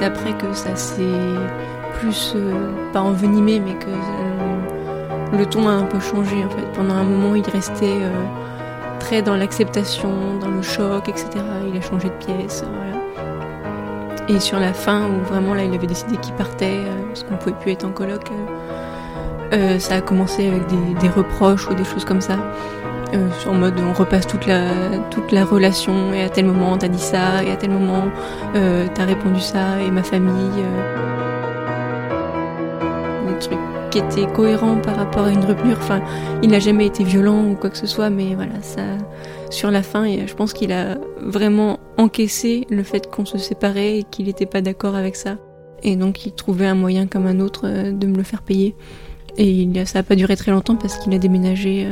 C'est 0.00 0.06
après 0.06 0.32
que 0.32 0.52
ça 0.54 0.74
s'est 0.76 1.04
plus, 1.98 2.32
euh, 2.34 2.52
pas 2.92 3.02
envenimé, 3.02 3.60
mais 3.60 3.74
que 3.74 3.90
euh, 3.90 5.36
le 5.38 5.44
ton 5.44 5.68
a 5.68 5.72
un 5.72 5.84
peu 5.84 6.00
changé 6.00 6.42
en 6.42 6.48
fait. 6.48 6.64
Pendant 6.74 6.94
un 6.94 7.04
moment, 7.04 7.34
il 7.34 7.46
restait 7.48 7.84
euh, 7.84 8.24
très 8.98 9.20
dans 9.20 9.36
l'acceptation, 9.36 10.38
dans 10.40 10.48
le 10.48 10.62
choc, 10.62 11.08
etc. 11.08 11.28
Il 11.70 11.76
a 11.76 11.82
changé 11.82 12.08
de 12.08 12.14
pièce, 12.14 12.64
Et 14.28 14.40
sur 14.40 14.58
la 14.58 14.72
fin, 14.72 15.02
où 15.06 15.24
vraiment 15.28 15.54
là, 15.54 15.64
il 15.64 15.74
avait 15.74 15.86
décidé 15.86 16.16
qu'il 16.16 16.34
partait, 16.34 16.78
parce 17.08 17.24
qu'on 17.24 17.36
pouvait 17.36 17.56
plus 17.60 17.72
être 17.72 17.84
en 17.84 17.90
coloc, 19.50 19.80
ça 19.80 19.96
a 19.96 20.00
commencé 20.00 20.48
avec 20.48 20.66
des 21.00 21.08
reproches 21.08 21.68
ou 21.68 21.74
des 21.74 21.84
choses 21.84 22.04
comme 22.04 22.20
ça. 22.20 22.38
Euh, 23.14 23.28
en 23.46 23.54
mode 23.54 23.74
on 23.80 23.92
repasse 23.92 24.26
toute 24.26 24.46
la, 24.46 24.70
toute 25.10 25.32
la 25.32 25.44
relation 25.44 26.12
et 26.12 26.22
à 26.22 26.28
tel 26.28 26.44
moment 26.46 26.78
t'as 26.78 26.86
dit 26.86 27.00
ça 27.00 27.42
et 27.42 27.50
à 27.50 27.56
tel 27.56 27.70
moment 27.70 28.04
euh, 28.54 28.86
t'as 28.94 29.04
répondu 29.04 29.40
ça 29.40 29.80
et 29.80 29.90
ma 29.90 30.04
famille. 30.04 30.62
Euh, 30.62 31.02
des 33.32 33.38
trucs 33.38 33.58
qui 33.90 33.98
étaient 33.98 34.32
cohérents 34.32 34.76
par 34.76 34.94
rapport 34.96 35.24
à 35.24 35.30
une 35.30 35.44
rupture. 35.44 35.76
Enfin, 35.78 36.00
il 36.44 36.50
n'a 36.50 36.60
jamais 36.60 36.86
été 36.86 37.02
violent 37.02 37.44
ou 37.50 37.54
quoi 37.56 37.70
que 37.70 37.76
ce 37.76 37.88
soit, 37.88 38.08
mais 38.08 38.36
voilà, 38.36 38.62
ça, 38.62 38.82
sur 39.50 39.72
la 39.72 39.82
fin, 39.82 40.04
je 40.04 40.32
pense 40.34 40.52
qu'il 40.52 40.70
a 40.70 40.96
vraiment 41.20 41.80
encaissé 41.98 42.68
le 42.70 42.84
fait 42.84 43.10
qu'on 43.10 43.24
se 43.24 43.38
séparait 43.38 43.98
et 43.98 44.04
qu'il 44.04 44.26
n'était 44.26 44.46
pas 44.46 44.60
d'accord 44.60 44.94
avec 44.94 45.16
ça. 45.16 45.38
Et 45.82 45.96
donc 45.96 46.24
il 46.24 46.32
trouvait 46.32 46.66
un 46.66 46.76
moyen 46.76 47.08
comme 47.08 47.26
un 47.26 47.40
autre 47.40 47.66
de 47.66 48.06
me 48.06 48.16
le 48.16 48.22
faire 48.22 48.42
payer. 48.42 48.76
Et 49.42 49.66
ça 49.86 50.00
n'a 50.00 50.02
pas 50.02 50.16
duré 50.16 50.36
très 50.36 50.50
longtemps 50.50 50.76
parce 50.76 50.98
qu'il 50.98 51.14
a 51.14 51.18
déménagé 51.18 51.88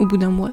au 0.00 0.06
bout 0.06 0.18
d'un 0.18 0.28
mois. 0.28 0.52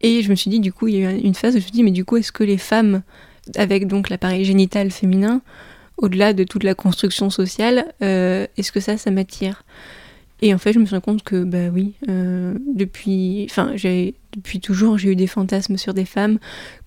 Et 0.00 0.22
je 0.22 0.30
me 0.30 0.36
suis 0.36 0.48
dit, 0.48 0.60
du 0.60 0.72
coup, 0.72 0.86
il 0.86 0.94
y 0.94 1.04
a 1.04 1.10
eu 1.10 1.18
une 1.18 1.34
phase 1.34 1.56
où 1.56 1.58
je 1.58 1.62
me 1.62 1.62
suis 1.62 1.72
dit, 1.72 1.82
mais 1.82 1.90
du 1.90 2.04
coup, 2.04 2.16
est-ce 2.18 2.30
que 2.30 2.44
les 2.44 2.56
femmes, 2.56 3.02
avec 3.56 3.88
donc 3.88 4.10
l'appareil 4.10 4.44
génital 4.44 4.92
féminin, 4.92 5.42
au-delà 5.96 6.34
de 6.34 6.44
toute 6.44 6.62
la 6.62 6.76
construction 6.76 7.28
sociale, 7.28 7.92
euh, 8.00 8.46
est-ce 8.56 8.70
que 8.70 8.78
ça, 8.78 8.96
ça 8.96 9.10
m'attire? 9.10 9.64
Et 10.40 10.54
en 10.54 10.58
fait, 10.58 10.72
je 10.72 10.78
me 10.78 10.86
suis 10.86 10.94
rendu 10.94 11.04
compte 11.04 11.22
que, 11.22 11.42
bah 11.42 11.68
oui, 11.72 11.94
euh, 12.08 12.56
depuis, 12.74 13.46
enfin, 13.50 13.74
depuis 13.74 14.60
toujours, 14.60 14.96
j'ai 14.96 15.10
eu 15.10 15.16
des 15.16 15.26
fantasmes 15.26 15.76
sur 15.76 15.94
des 15.94 16.04
femmes 16.04 16.38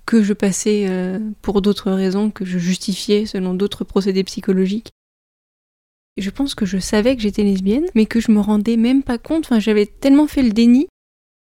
que 0.06 0.24
je 0.24 0.34
passais 0.34 0.86
euh, 0.88 1.20
pour 1.42 1.62
d'autres 1.62 1.92
raisons, 1.92 2.32
que 2.32 2.46
je 2.46 2.58
justifiais 2.58 3.26
selon 3.26 3.54
d'autres 3.54 3.84
procédés 3.84 4.24
psychologiques. 4.24 4.92
Je 6.18 6.30
pense 6.30 6.56
que 6.56 6.66
je 6.66 6.78
savais 6.78 7.16
que 7.16 7.22
j'étais 7.22 7.44
lesbienne, 7.44 7.86
mais 7.96 8.06
que 8.06 8.20
je 8.20 8.32
me 8.32 8.40
rendais 8.40 8.78
même 8.78 9.04
pas 9.04 9.18
compte. 9.18 9.46
Enfin, 9.46 9.60
j'avais 9.60 9.86
tellement 9.86 10.28
fait 10.28 10.44
le 10.44 10.52
déni. 10.52 10.88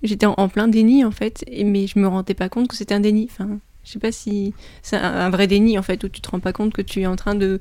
J'étais 0.04 0.26
en, 0.26 0.50
plein 0.50 0.68
déni 0.68 1.06
en 1.06 1.12
fait, 1.12 1.46
mais 1.64 1.86
je 1.86 2.00
me 2.00 2.08
rendais 2.08 2.34
pas 2.34 2.50
compte 2.50 2.68
que 2.68 2.76
c'était 2.76 2.96
un 2.96 3.00
déni. 3.00 3.28
Enfin, 3.30 3.60
je 3.84 3.92
sais 3.92 4.00
pas 4.00 4.12
si 4.12 4.54
c'est 4.82 4.98
un, 4.98 5.30
vrai 5.30 5.46
déni 5.48 5.78
en 5.78 5.84
fait, 5.84 6.04
où 6.04 6.10
tu 6.10 6.22
te 6.22 6.30
rends 6.30 6.40
pas 6.40 6.54
compte 6.54 6.74
que 6.74 6.82
tu 6.82 7.02
es 7.02 7.06
en 7.06 7.16
train 7.16 7.36
de, 7.36 7.60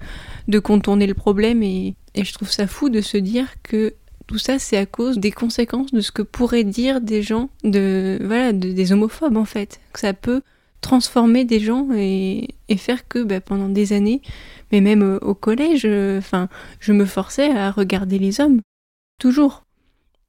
de 0.49 0.59
contourner 0.59 1.06
le 1.06 1.14
problème. 1.14 1.62
Et, 1.62 1.94
et 2.14 2.25
je 2.25 2.32
trouve 2.32 2.50
ça 2.50 2.66
fou 2.66 2.88
de 2.88 3.00
se 3.00 3.18
dire 3.18 3.47
que 3.62 3.94
tout 4.30 4.38
ça, 4.38 4.60
c'est 4.60 4.76
à 4.76 4.87
cause 4.87 5.18
des 5.18 5.32
conséquences 5.32 5.92
de 5.92 6.00
ce 6.00 6.12
que 6.12 6.22
pourraient 6.22 6.62
dire 6.62 7.00
des 7.00 7.20
gens, 7.20 7.50
de 7.64 8.16
voilà, 8.22 8.52
des 8.52 8.92
homophobes 8.92 9.37
en 9.37 9.44
fait. 9.44 9.80
Que 9.92 9.99
ça 9.99 10.14
peut 10.14 10.42
transformer 10.80 11.44
des 11.44 11.58
gens 11.58 11.88
et, 11.92 12.54
faire 12.76 13.08
que 13.08 13.25
bah, 13.25 13.40
pendant 13.40 13.68
des 13.68 13.92
années, 13.92 14.22
mais 14.70 14.80
même 14.80 15.02
euh, 15.02 15.18
au 15.18 15.34
collège, 15.34 15.82
euh, 15.84 16.18
enfin, 16.18 16.49
je 16.78 16.92
me 16.92 17.06
forçais 17.06 17.50
à 17.50 17.72
regarder 17.72 18.20
les 18.20 18.40
hommes, 18.40 18.60
toujours. 19.18 19.64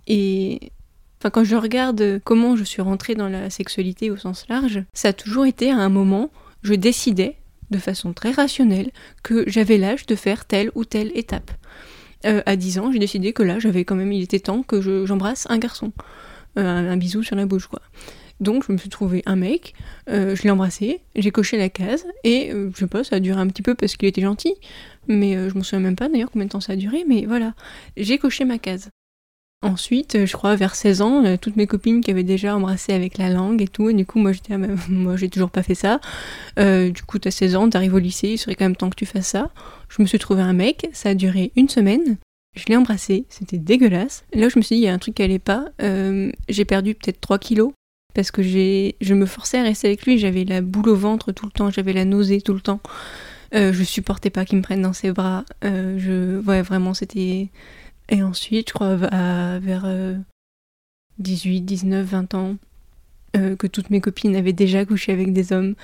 Et 0.08 0.72
enfin, 1.20 1.30
quand 1.30 1.44
je 1.44 1.56
regarde 1.56 2.22
comment 2.24 2.56
je 2.56 2.64
suis 2.64 2.82
rentrée 2.82 3.14
dans 3.14 3.30
la 3.30 3.52
sexualité 3.52 4.10
au 4.10 4.18
sens 4.18 4.48
large, 4.50 4.84
ça 4.94 5.10
a 5.10 5.14
toujours 5.14 5.46
été 5.46 5.70
à 5.70 5.78
un 5.78 5.90
moment, 5.90 6.32
je 6.64 6.74
décidais 6.74 7.36
de 7.70 7.78
façon 7.78 8.14
très 8.14 8.32
rationnelle 8.32 8.90
que 9.22 9.44
j'avais 9.46 9.78
l'âge 9.78 10.08
de 10.08 10.16
faire 10.16 10.46
telle 10.46 10.72
ou 10.74 10.86
telle 10.86 11.12
étape. 11.14 11.52
Euh, 12.26 12.42
à 12.46 12.56
10 12.56 12.80
ans, 12.80 12.92
j'ai 12.92 13.00
décidé 13.00 13.34
que 13.34 13.44
là, 13.44 13.60
j'avais 13.60 13.86
quand 13.86 13.96
même, 13.96 14.12
il 14.12 14.22
était 14.22 14.40
temps 14.40 14.64
que 14.64 14.82
j'embrasse 15.06 15.48
un 15.50 15.58
garçon. 15.58 15.92
un, 16.56 16.98
bisou 16.98 17.24
sur 17.24 17.36
la 17.36 17.46
bouche, 17.46 17.68
quoi. 17.68 17.82
Donc 18.42 18.66
je 18.68 18.72
me 18.72 18.78
suis 18.78 18.90
trouvé 18.90 19.22
un 19.28 19.36
mec, 19.36 19.76
euh, 20.10 20.36
je 20.36 20.42
l'ai 20.42 20.50
embrassé, 20.50 21.02
j'ai 21.16 21.30
coché 21.30 21.58
la 21.58 21.70
case, 21.70 22.08
et 22.24 22.52
euh, 22.52 22.72
je 22.74 22.80
sais 22.80 22.88
pas, 22.88 23.04
ça 23.04 23.18
a 23.18 23.20
duré 23.20 23.40
un 23.40 23.48
petit 23.48 23.62
peu 23.62 23.76
parce 23.76 23.96
qu'il 23.96 24.08
était 24.08 24.22
gentil, 24.22 24.56
mais 25.08 25.38
euh, 25.38 25.48
je 25.48 25.54
m'en 25.54 25.62
souviens 25.62 25.80
même 25.80 25.96
pas 25.96 26.10
d'ailleurs 26.10 26.32
combien 26.32 26.48
de 26.48 26.52
temps 26.52 26.60
ça 26.60 26.74
a 26.74 26.76
duré, 26.76 27.06
mais 27.08 27.26
voilà, 27.28 27.54
j'ai 27.98 28.18
coché 28.18 28.44
ma 28.44 28.58
case. 28.58 28.90
Ensuite, 29.64 30.26
je 30.26 30.34
crois 30.34 30.56
vers 30.56 30.74
16 30.74 31.02
ans, 31.02 31.38
toutes 31.38 31.56
mes 31.56 31.68
copines 31.68 32.02
qui 32.02 32.10
avaient 32.10 32.24
déjà 32.24 32.56
embrassé 32.56 32.94
avec 32.94 33.20
la 33.20 33.30
langue 33.30 33.62
et 33.62 33.68
tout, 33.68 33.90
et 33.90 33.94
du 33.94 34.08
coup 34.08 34.18
moi 34.18 34.32
j'étais, 34.32 34.58
moi 34.90 35.16
j'ai 35.16 35.30
toujours 35.30 35.52
pas 35.52 35.62
fait 35.62 35.76
ça. 35.76 36.00
du 36.58 37.04
coup 37.06 37.20
t'as 37.20 37.30
16 37.30 37.56
ans, 37.56 37.70
t'arrives 37.70 37.94
au 37.94 38.00
lycée, 38.00 38.30
il 38.30 38.38
serait 38.38 38.56
quand 38.56 38.66
même 38.66 38.76
temps 38.76 38.90
que 38.90 38.96
tu 38.96 39.06
fasses 39.06 39.28
ça. 39.28 39.52
Je 39.90 40.02
me 40.02 40.08
suis 40.08 40.18
trouvé 40.18 40.42
un 40.42 40.54
mec, 40.54 40.90
ça 40.94 41.10
a 41.10 41.14
duré 41.14 41.52
une 41.56 41.70
semaine, 41.70 42.18
je 42.56 42.66
l'ai 42.68 42.76
embrassé, 42.76 43.26
c'était 43.30 43.60
dégueulasse. 43.60 44.26
Là, 44.34 44.50
je 44.50 44.58
me 44.58 44.64
suis 44.64 44.78
dit, 44.78 44.82
il 44.82 44.86
y 44.86 44.90
a 44.90 44.94
un 44.94 45.00
truc 45.00 45.16
qui 45.16 45.24
allait 45.24 45.38
pas. 45.38 45.66
j'ai 46.50 46.66
perdu 46.66 46.96
peut-être 46.96 47.22
3 47.22 47.38
kilos 47.38 47.72
parce 48.14 48.32
que 48.32 48.42
j'ai, 48.42 48.96
je 49.02 49.14
me 49.14 49.26
forçais 49.26 49.60
à 49.60 49.64
rester 49.64 49.88
avec 49.88 50.06
lui, 50.06 50.18
j'avais 50.18 50.44
la 50.44 50.62
boule 50.62 50.90
au 50.90 50.96
ventre 50.96 51.32
tout 51.32 51.46
le 51.46 51.52
temps, 51.52 51.70
j'avais 51.70 51.94
la 51.94 52.06
nausée 52.06 52.42
tout 52.42 52.54
le 52.54 52.62
temps. 52.62 52.82
Euh, 53.54 53.74
je 53.74 53.84
supportais 53.84 54.30
pas 54.30 54.46
qu'il 54.46 54.58
me 54.58 54.64
prenne 54.64 54.82
dans 54.82 54.94
ses 54.94 55.12
bras. 55.12 55.44
Euh, 55.64 55.98
je, 55.98 56.40
ouais, 56.46 56.62
vraiment, 56.62 56.94
c'était. 56.94 57.50
Et 58.12 58.22
ensuite, 58.22 58.70
je 58.70 58.74
crois, 58.74 58.96
vers 58.96 59.86
18, 61.18 61.62
19, 61.62 62.06
20 62.06 62.34
ans, 62.36 62.58
euh, 63.38 63.56
que 63.56 63.66
toutes 63.66 63.90
mes 63.92 64.02
copines 64.02 64.36
avaient 64.36 64.52
déjà 64.52 64.84
couché 64.84 65.14
avec 65.14 65.32
des 65.32 65.54
hommes. 65.54 65.76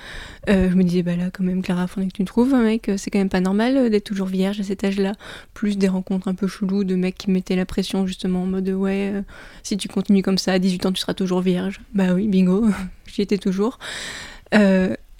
Euh, 0.49 0.69
je 0.69 0.75
me 0.75 0.83
disais, 0.83 1.01
bah 1.01 1.15
là, 1.15 1.29
quand 1.31 1.45
même, 1.45 1.61
Clara, 1.61 1.87
faudrait 1.87 2.09
que 2.09 2.17
tu 2.17 2.25
trouves 2.25 2.53
un 2.53 2.63
mec. 2.63 2.91
C'est 2.97 3.09
quand 3.09 3.19
même 3.19 3.29
pas 3.29 3.39
normal 3.39 3.89
d'être 3.89 4.03
toujours 4.03 4.27
vierge 4.27 4.59
à 4.59 4.63
cet 4.63 4.83
âge-là. 4.83 5.13
Plus 5.53 5.77
des 5.77 5.87
rencontres 5.87 6.27
un 6.27 6.35
peu 6.35 6.47
cheloues 6.47 6.83
de 6.83 6.95
mecs 6.95 7.17
qui 7.17 7.31
mettaient 7.31 7.55
la 7.55 7.65
pression, 7.65 8.05
justement, 8.05 8.43
en 8.43 8.47
mode, 8.47 8.67
ouais, 8.67 9.11
euh, 9.13 9.21
si 9.63 9.77
tu 9.77 9.87
continues 9.87 10.23
comme 10.23 10.37
ça, 10.37 10.53
à 10.53 10.59
18 10.59 10.87
ans, 10.87 10.91
tu 10.91 10.99
seras 10.99 11.13
toujours 11.13 11.39
vierge. 11.39 11.79
Bah 11.93 12.13
oui, 12.13 12.27
bingo, 12.27 12.65
j'y 13.07 13.21
étais 13.21 13.37
toujours. 13.37 13.79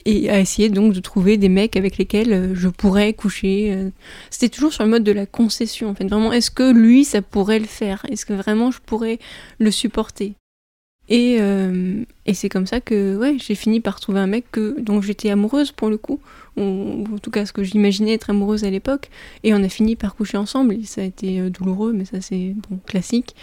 Et 0.07 0.29
à 0.29 0.39
essayer 0.39 0.69
donc 0.69 0.93
de 0.93 0.99
trouver 0.99 1.37
des 1.37 1.49
mecs 1.49 1.75
avec 1.75 1.97
lesquels 1.97 2.55
je 2.55 2.69
pourrais 2.69 3.13
coucher. 3.13 3.91
C'était 4.31 4.49
toujours 4.49 4.73
sur 4.73 4.83
le 4.83 4.89
mode 4.89 5.03
de 5.03 5.11
la 5.11 5.25
concession, 5.25 5.89
en 5.89 5.93
fait. 5.93 6.05
Vraiment, 6.05 6.31
est-ce 6.31 6.49
que 6.49 6.71
lui, 6.71 7.03
ça 7.03 7.21
pourrait 7.21 7.59
le 7.59 7.65
faire? 7.65 8.05
Est-ce 8.09 8.25
que 8.25 8.33
vraiment 8.33 8.71
je 8.71 8.79
pourrais 8.79 9.19
le 9.59 9.69
supporter? 9.69 10.33
Et, 11.09 11.37
euh, 11.39 12.03
et 12.25 12.33
c'est 12.33 12.49
comme 12.49 12.67
ça 12.67 12.81
que 12.81 13.15
ouais, 13.15 13.37
j'ai 13.39 13.55
fini 13.55 13.79
par 13.79 13.99
trouver 13.99 14.19
un 14.19 14.27
mec 14.27 14.45
que, 14.51 14.75
dont 14.79 15.01
j'étais 15.01 15.29
amoureuse 15.29 15.71
pour 15.71 15.89
le 15.89 15.97
coup, 15.97 16.19
ou 16.57 17.05
en 17.13 17.17
tout 17.19 17.31
cas 17.31 17.45
ce 17.45 17.53
que 17.53 17.63
j'imaginais 17.63 18.13
être 18.13 18.29
amoureuse 18.29 18.65
à 18.65 18.69
l'époque, 18.69 19.09
et 19.43 19.53
on 19.53 19.63
a 19.63 19.69
fini 19.69 19.95
par 19.95 20.15
coucher 20.15 20.37
ensemble, 20.37 20.77
ça 20.83 21.01
a 21.01 21.05
été 21.05 21.39
euh, 21.39 21.49
douloureux, 21.49 21.93
mais 21.93 22.03
ça 22.03 22.19
c'est 22.19 22.53
bon, 22.69 22.79
classique. 22.85 23.35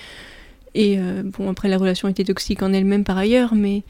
Et 0.75 0.99
euh, 0.99 1.23
bon, 1.25 1.49
après 1.50 1.68
la 1.68 1.78
relation 1.78 2.09
était 2.09 2.25
toxique 2.25 2.62
en 2.62 2.73
elle-même 2.73 3.04
par 3.04 3.16
ailleurs, 3.16 3.54
mais 3.54 3.83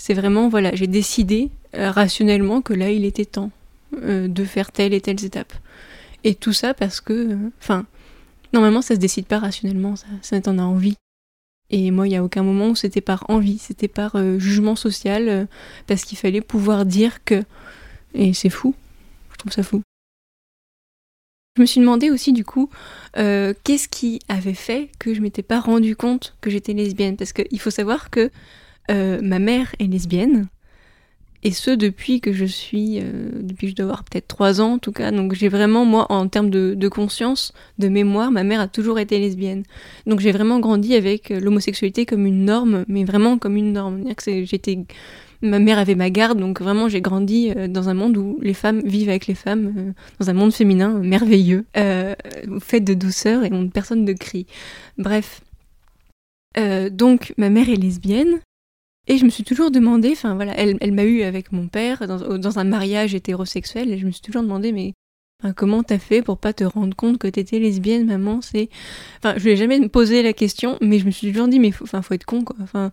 c'est 0.00 0.14
vraiment, 0.14 0.48
voilà, 0.48 0.74
j'ai 0.74 0.86
décidé 0.86 1.50
rationnellement 1.74 2.62
que 2.62 2.72
là 2.72 2.90
il 2.90 3.04
était 3.04 3.26
temps 3.26 3.50
de 3.92 4.44
faire 4.44 4.72
telle 4.72 4.94
et 4.94 5.00
telle 5.00 5.22
étape. 5.22 5.52
Et 6.24 6.34
tout 6.34 6.54
ça 6.54 6.72
parce 6.72 7.00
que, 7.00 7.36
enfin, 7.58 7.84
normalement 8.54 8.80
ça 8.80 8.94
se 8.94 9.00
décide 9.00 9.26
pas 9.26 9.38
rationnellement, 9.38 9.96
ça, 9.96 10.06
ça 10.22 10.40
t'en 10.40 10.58
a 10.58 10.62
envie. 10.62 10.96
Et 11.70 11.90
moi, 11.92 12.06
il 12.06 12.10
n'y 12.10 12.16
a 12.16 12.24
aucun 12.24 12.42
moment 12.42 12.68
où 12.68 12.74
c'était 12.74 13.00
par 13.00 13.24
envie, 13.28 13.58
c'était 13.58 13.88
par 13.88 14.16
euh, 14.16 14.38
jugement 14.38 14.74
social, 14.74 15.28
euh, 15.28 15.44
parce 15.86 16.04
qu'il 16.04 16.18
fallait 16.18 16.40
pouvoir 16.40 16.84
dire 16.84 17.24
que. 17.24 17.44
Et 18.12 18.34
c'est 18.34 18.50
fou. 18.50 18.74
Je 19.32 19.36
trouve 19.38 19.52
ça 19.52 19.62
fou. 19.62 19.82
Je 21.56 21.62
me 21.62 21.66
suis 21.66 21.80
demandé 21.80 22.10
aussi, 22.10 22.32
du 22.32 22.44
coup, 22.44 22.70
euh, 23.18 23.54
qu'est-ce 23.62 23.88
qui 23.88 24.20
avait 24.28 24.54
fait 24.54 24.90
que 24.98 25.14
je 25.14 25.20
m'étais 25.20 25.42
pas 25.42 25.60
rendu 25.60 25.94
compte 25.94 26.34
que 26.40 26.50
j'étais 26.50 26.72
lesbienne? 26.72 27.16
Parce 27.16 27.32
qu'il 27.32 27.60
faut 27.60 27.70
savoir 27.70 28.10
que 28.10 28.30
ma 28.88 29.38
mère 29.38 29.74
est 29.78 29.86
lesbienne, 29.86 30.48
et 31.42 31.52
ce 31.52 31.70
depuis 31.70 32.20
que 32.20 32.32
je 32.32 32.44
suis, 32.44 32.98
euh, 32.98 33.30
depuis 33.40 33.66
que 33.66 33.70
je 33.70 33.76
dois 33.76 33.84
avoir 33.84 34.04
peut-être 34.04 34.28
trois 34.28 34.60
ans 34.60 34.74
en 34.74 34.78
tout 34.78 34.92
cas. 34.92 35.10
Donc 35.10 35.32
j'ai 35.32 35.48
vraiment, 35.48 35.84
moi, 35.86 36.06
en 36.10 36.28
termes 36.28 36.50
de, 36.50 36.88
conscience, 36.88 37.52
de 37.78 37.88
mémoire, 37.88 38.30
ma 38.30 38.44
mère 38.44 38.60
a 38.60 38.68
toujours 38.68 38.98
été 38.98 39.18
lesbienne. 39.18 39.62
Donc 40.06 40.20
j'ai 40.20 40.32
vraiment 40.32 40.60
grandi 40.60 40.94
avec 40.94 41.30
euh, 41.30 41.40
l'homosexualité 41.40 42.04
comme 42.04 42.26
une 42.26 42.44
norme, 42.44 42.84
mais 42.88 43.04
vraiment 43.04 43.38
comme 43.38 43.56
une 43.56 43.72
norme. 43.72 44.04
J'étais, 44.26 44.80
ma 45.40 45.58
mère 45.58 45.78
avait 45.78 45.94
ma 45.94 46.10
garde, 46.10 46.38
donc 46.38 46.60
vraiment 46.60 46.90
j'ai 46.90 47.00
grandi 47.00 47.52
euh, 47.56 47.68
dans 47.68 47.88
un 47.88 47.94
monde 47.94 48.18
où 48.18 48.38
les 48.42 48.54
femmes 48.54 48.82
vivent 48.84 49.08
avec 49.08 49.26
les 49.26 49.34
femmes, 49.34 49.94
dans 50.18 50.28
un 50.28 50.34
monde 50.34 50.52
féminin 50.52 50.90
merveilleux, 50.98 51.64
fait 51.74 52.80
de 52.80 52.92
douceur 52.92 53.44
et 53.44 53.50
on 53.50 53.68
personne 53.68 54.04
de 54.04 54.12
cri. 54.12 54.46
Bref. 54.98 55.40
donc 56.90 57.32
ma 57.38 57.48
mère 57.48 57.70
est 57.70 57.76
lesbienne, 57.76 58.40
et 59.06 59.18
je 59.18 59.24
me 59.24 59.30
suis 59.30 59.44
toujours 59.44 59.70
demandé, 59.70 60.10
enfin 60.12 60.34
voilà, 60.34 60.54
elle, 60.56 60.92
m'a 60.92 61.04
eu 61.04 61.22
avec 61.22 61.52
mon 61.52 61.68
père 61.68 62.06
dans, 62.06 62.58
un 62.58 62.64
mariage 62.64 63.14
hétérosexuel, 63.14 63.90
et 63.90 63.98
je 63.98 64.06
me 64.06 64.10
suis 64.10 64.22
toujours 64.22 64.42
demandé, 64.42 64.72
mais 64.72 64.94
comment 65.56 65.82
t'as 65.82 65.98
fait 65.98 66.22
pour 66.22 66.38
pas 66.38 66.52
te 66.52 66.64
rendre 66.64 66.94
compte 66.94 67.18
que 67.18 67.26
t'étais 67.26 67.58
lesbienne, 67.58 68.06
maman? 68.06 68.40
C'est, 68.42 68.68
enfin, 69.18 69.34
je 69.36 69.44
lui 69.44 69.52
ai 69.52 69.56
jamais 69.56 69.88
posé 69.88 70.22
la 70.22 70.32
question, 70.32 70.76
mais 70.80 70.98
je 70.98 71.06
me 71.06 71.10
suis 71.10 71.32
toujours 71.32 71.48
dit, 71.48 71.58
mais 71.58 71.70
faut, 71.70 71.84
enfin, 71.84 72.02
faut 72.02 72.14
être 72.14 72.26
con, 72.26 72.44
quoi. 72.44 72.56
Enfin, 72.62 72.92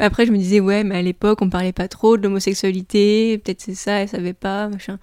après, 0.00 0.26
je 0.26 0.32
me 0.32 0.38
disais, 0.38 0.60
ouais, 0.60 0.84
mais 0.84 0.96
à 0.96 1.02
l'époque, 1.02 1.40
on 1.40 1.48
parlait 1.48 1.72
pas 1.72 1.88
trop 1.88 2.16
de 2.16 2.22
l'homosexualité, 2.22 3.38
peut-être 3.38 3.60
c'est 3.60 3.74
ça, 3.74 4.00
elle 4.00 4.08
savait 4.08 4.34
pas, 4.34 4.68
machin. 4.68 4.98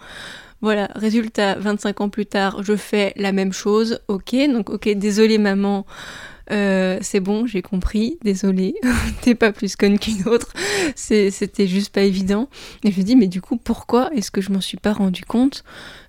Voilà, 0.62 0.90
résultat, 0.96 1.56
25 1.56 2.02
ans 2.02 2.10
plus 2.10 2.26
tard, 2.26 2.64
je 2.64 2.76
fais 2.76 3.14
la 3.18 3.32
même 3.32 3.54
chose, 3.54 4.00
ok, 4.08 4.36
donc 4.52 4.70
ok, 4.70 4.90
désolé 4.96 5.38
maman, 5.38 5.86
euh, 6.52 7.00
c'est 7.02 7.20
bon, 7.20 7.48
j'ai 7.48 7.62
compris, 7.62 8.18
désolé, 8.24 8.76
t'es 9.22 9.36
pas 9.36 9.52
plus 9.52 9.76
conne 9.76 9.98
qu'une 9.98 10.28
autre, 10.28 10.54
c'était 10.96 11.68
juste 11.68 11.94
pas 11.94 12.02
évident. 12.02 12.50
Et 12.84 12.92
je 12.92 13.00
me 13.00 13.04
dis, 13.04 13.16
mais 13.16 13.28
du 13.28 13.42
coup, 13.42 13.58
pourquoi 13.58 14.14
est-ce 14.14 14.32
que 14.32 14.42
je 14.42 14.52
m'en 14.52 14.62
suis 14.62 14.78
pas 14.78 14.94
rendu 14.94 15.24
compte? 15.24 15.64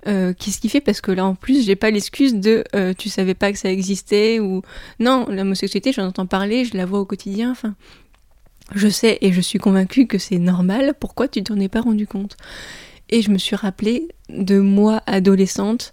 Euh, 0.06 0.34
Qu'est-ce 0.38 0.60
qui 0.60 0.68
fait? 0.68 0.80
Parce 0.80 1.00
que 1.00 1.10
là, 1.10 1.24
en 1.24 1.34
plus, 1.34 1.64
j'ai 1.64 1.76
pas 1.76 1.90
l'excuse 1.90 2.34
de 2.34 2.64
euh, 2.74 2.92
tu 2.96 3.08
savais 3.08 3.34
pas 3.34 3.52
que 3.52 3.58
ça 3.58 3.70
existait 3.70 4.40
ou 4.40 4.62
non, 5.00 5.26
l'homosexualité, 5.28 5.92
j'en 5.92 6.06
entends 6.06 6.26
parler, 6.26 6.64
je 6.64 6.76
la 6.76 6.86
vois 6.86 7.00
au 7.00 7.06
quotidien, 7.06 7.50
enfin. 7.50 7.74
Je 8.74 8.88
sais 8.88 9.18
et 9.20 9.32
je 9.32 9.40
suis 9.40 9.60
convaincue 9.60 10.08
que 10.08 10.18
c'est 10.18 10.38
normal, 10.38 10.94
pourquoi 10.98 11.28
tu 11.28 11.40
t'en 11.44 11.58
es 11.60 11.68
pas 11.68 11.82
rendu 11.82 12.08
compte? 12.08 12.36
Et 13.10 13.22
je 13.22 13.30
me 13.30 13.38
suis 13.38 13.54
rappelé 13.54 14.08
de 14.28 14.58
moi 14.58 15.02
adolescente, 15.06 15.92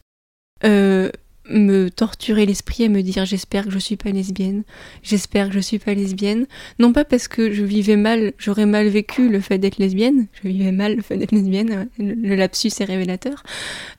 euh, 0.64 1.12
me 1.50 1.90
torturer 1.90 2.46
l'esprit 2.46 2.84
et 2.84 2.90
me 2.90 3.02
dire 3.02 3.26
j'espère 3.26 3.66
que 3.66 3.72
je 3.72 3.80
suis 3.80 3.98
pas 3.98 4.12
lesbienne, 4.12 4.64
j'espère 5.02 5.50
que 5.50 5.54
je 5.54 5.60
suis 5.60 5.80
pas 5.80 5.94
lesbienne, 5.94 6.48
non 6.80 6.94
pas 6.94 7.04
parce 7.04 7.28
que 7.28 7.52
je 7.52 7.64
vivais 7.64 7.98
mal, 7.98 8.34
j'aurais 8.38 8.66
mal 8.66 8.88
vécu 8.88 9.30
le 9.30 9.40
fait 9.40 9.58
d'être 9.58 9.78
lesbienne, 9.78 10.28
je 10.42 10.48
vivais 10.48 10.72
mal 10.72 10.96
le 10.96 11.02
fait 11.02 11.18
d'être 11.18 11.32
lesbienne, 11.32 11.90
le, 11.98 12.36
lapsus 12.36 12.72
est 12.80 12.86
révélateur, 12.86 13.44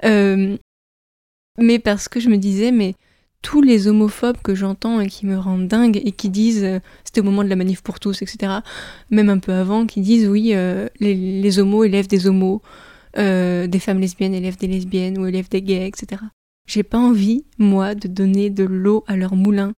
euh, 0.04 0.56
mais 1.58 1.78
parce 1.78 2.08
que 2.08 2.18
je 2.18 2.28
me 2.28 2.38
disais 2.38 2.72
mais 2.72 2.94
tous 3.42 3.60
les 3.60 3.88
homophobes 3.88 4.40
que 4.42 4.54
j'entends 4.54 5.00
et 5.00 5.06
qui 5.06 5.26
me 5.26 5.36
rendent 5.36 5.68
dingue 5.68 6.00
et 6.02 6.12
qui 6.12 6.30
disent, 6.30 6.64
euh, 6.64 6.78
c'était 7.04 7.20
au 7.20 7.24
moment 7.24 7.44
de 7.44 7.50
la 7.50 7.56
manif 7.56 7.82
pour 7.82 8.00
tous, 8.00 8.22
etc., 8.22 8.54
même 9.10 9.28
un 9.28 9.38
peu 9.38 9.52
avant, 9.52 9.84
qui 9.84 10.00
disent 10.00 10.26
oui, 10.26 10.52
euh, 10.54 10.88
les, 10.98 11.58
homos 11.58 11.84
élèvent 11.84 12.08
des 12.08 12.26
homos, 12.26 12.62
des 13.14 13.80
femmes 13.80 14.00
lesbiennes 14.00 14.34
élèvent 14.34 14.56
des 14.56 14.66
lesbiennes 14.66 15.18
ou 15.18 15.26
élèvent 15.26 15.50
des 15.50 15.60
gays, 15.60 15.86
etc. 15.86 16.22
J'ai 16.66 16.82
pas 16.82 16.98
envie, 16.98 17.44
moi, 17.58 17.94
de 17.94 18.08
donner 18.08 18.50
de 18.50 18.64
l'eau 18.64 19.04
à 19.06 19.16
leur 19.16 19.36
moulin. 19.36 19.72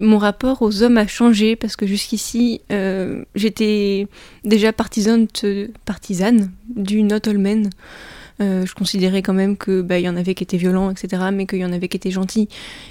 Mon 0.00 0.18
rapport 0.18 0.62
aux 0.62 0.82
hommes 0.82 0.98
a 0.98 1.06
changé 1.06 1.54
parce 1.54 1.76
que 1.76 1.86
jusqu'ici, 1.86 2.60
euh, 2.72 3.24
j'étais 3.34 4.08
déjà 4.42 4.72
partisane, 4.72 5.28
partisane 5.84 6.50
du 6.68 7.02
not 7.02 7.28
all 7.28 7.38
men. 7.38 7.70
je 8.40 8.74
considérais 8.74 9.22
quand 9.22 9.34
même 9.34 9.56
que 9.56 9.82
bah, 9.82 10.00
y 10.00 10.08
en 10.08 10.16
avait 10.16 10.34
qui 10.34 10.42
étaient 10.42 10.56
violents, 10.56 10.90
etc., 10.90 11.30
mais 11.32 11.46
qu'il 11.46 11.60
y 11.60 11.64
en 11.64 11.72
avait 11.72 11.88
qui 11.88 11.96
étaient 11.96 12.10
gentils 12.10 12.48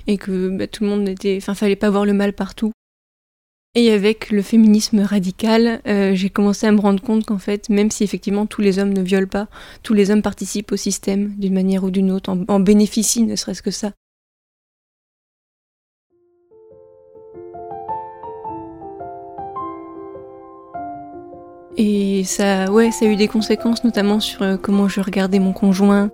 et 0.07 0.17
que 0.17 0.49
bah, 0.49 0.67
tout 0.67 0.83
le 0.83 0.89
monde 0.89 1.09
était, 1.09 1.37
enfin, 1.37 1.55
fallait 1.55 1.75
pas 1.75 1.89
voir 1.89 2.05
le 2.05 2.13
mal 2.13 2.33
partout. 2.33 2.71
Et 3.75 3.91
avec 3.91 4.29
le 4.29 4.43
féminisme 4.43 4.99
radical, 4.99 5.81
euh, 5.87 6.13
j'ai 6.13 6.29
commencé 6.29 6.67
à 6.67 6.71
me 6.71 6.79
rendre 6.79 7.01
compte 7.01 7.25
qu'en 7.25 7.39
fait, 7.39 7.69
même 7.69 7.89
si 7.89 8.03
effectivement 8.03 8.45
tous 8.45 8.61
les 8.61 8.77
hommes 8.77 8.93
ne 8.93 9.01
violent 9.01 9.27
pas, 9.27 9.47
tous 9.81 9.95
les 9.95 10.11
hommes 10.11 10.21
participent 10.21 10.71
au 10.71 10.77
système 10.77 11.33
d'une 11.39 11.55
manière 11.55 11.83
ou 11.83 11.89
d'une 11.89 12.11
autre, 12.11 12.37
en, 12.47 12.59
bénéficient 12.59 13.23
ne 13.23 13.35
serait-ce 13.35 13.63
que 13.63 13.71
ça. 13.71 13.91
Et 21.75 22.23
ça, 22.25 22.71
ouais, 22.71 22.91
ça 22.91 23.05
a 23.05 23.07
eu 23.07 23.15
des 23.15 23.27
conséquences, 23.27 23.83
notamment 23.83 24.19
sur 24.19 24.43
euh, 24.43 24.55
comment 24.55 24.87
je 24.87 25.01
regardais 25.01 25.39
mon 25.39 25.53
conjoint 25.53 26.11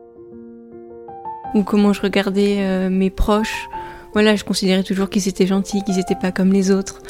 ou 1.54 1.64
comment 1.64 1.92
je 1.92 2.02
regardais 2.02 2.60
euh, 2.60 2.90
mes 2.90 3.10
proches. 3.10 3.68
Voilà, 4.14 4.38
je 4.38 4.46
considérais 4.46 4.84
toujours 4.84 5.10
qu'ils 5.10 5.28
étaient 5.28 5.46
gentils, 5.46 5.84
qu'ils 5.84 5.98
n'étaient 5.98 6.16
pas 6.16 6.32
comme 6.32 6.54
les 6.54 6.72
autres. 6.72 7.02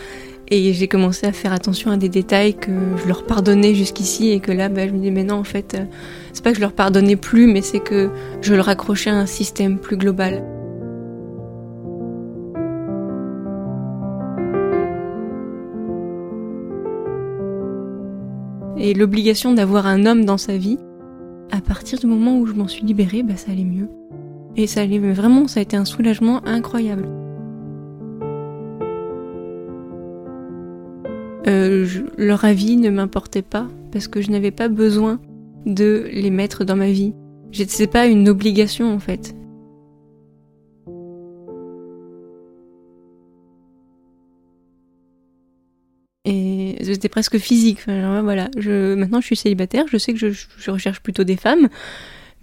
Et 0.51 0.73
j'ai 0.73 0.87
commencé 0.87 1.27
à 1.27 1.31
faire 1.31 1.53
attention 1.53 1.91
à 1.91 1.97
des 1.97 2.09
détails 2.09 2.55
que 2.55 2.71
je 2.97 3.07
leur 3.07 3.23
pardonnais 3.25 3.75
jusqu'ici 3.75 4.31
et 4.31 4.39
que 4.39 4.51
là, 4.51 4.67
bah, 4.67 4.87
je 4.87 4.93
me 4.93 4.99
dis, 4.99 5.11
mais 5.11 5.23
non, 5.23 5.35
en 5.35 5.43
fait, 5.43 5.75
euh, 5.75 5.85
c'est 6.33 6.43
pas 6.43 6.49
que 6.49 6.55
je 6.55 6.61
leur 6.61 6.73
pardonnais 6.73 7.15
plus, 7.15 7.45
mais 7.45 7.61
c'est 7.61 7.79
que 7.79 8.09
je 8.41 8.55
le 8.55 8.61
raccrochais 8.61 9.11
à 9.11 9.15
un 9.15 9.27
système 9.27 9.77
plus 9.77 9.95
global. 9.95 10.43
Et 18.81 18.95
l'obligation 18.95 19.53
d'avoir 19.53 19.85
un 19.85 20.07
homme 20.07 20.25
dans 20.25 20.37
sa 20.37 20.57
vie, 20.57 20.79
à 21.51 21.61
partir 21.61 21.99
du 21.99 22.07
moment 22.07 22.39
où 22.39 22.47
je 22.47 22.53
m'en 22.53 22.67
suis 22.67 22.83
libérée, 22.83 23.21
bah, 23.21 23.35
ça 23.35 23.51
allait 23.51 23.65
mieux. 23.65 23.89
Et 24.55 24.65
ça 24.65 24.81
allait 24.81 24.97
vraiment, 24.97 25.47
ça 25.47 25.59
a 25.59 25.63
été 25.63 25.77
un 25.77 25.85
soulagement 25.85 26.43
incroyable. 26.47 27.18
Euh, 31.49 31.87
leur 32.17 32.45
avis 32.45 32.77
ne 32.77 32.89
m'importait 32.89 33.41
pas 33.41 33.67
parce 33.91 34.07
que 34.07 34.21
je 34.21 34.29
n'avais 34.29 34.51
pas 34.51 34.67
besoin 34.67 35.19
de 35.65 36.07
les 36.11 36.29
mettre 36.29 36.63
dans 36.63 36.75
ma 36.75 36.91
vie. 36.91 37.13
C'est 37.51 37.87
pas 37.87 38.05
une 38.05 38.29
obligation 38.29 38.93
en 38.93 38.99
fait. 38.99 39.35
Et 46.25 46.77
c'était 46.83 47.09
presque 47.09 47.39
physique. 47.39 47.79
voilà, 47.87 48.49
je, 48.57 48.93
maintenant 48.93 49.19
je 49.19 49.25
suis 49.25 49.35
célibataire, 49.35 49.85
je 49.89 49.97
sais 49.97 50.13
que 50.13 50.19
je, 50.19 50.71
recherche 50.71 51.01
plutôt 51.01 51.23
des 51.23 51.37
femmes, 51.37 51.69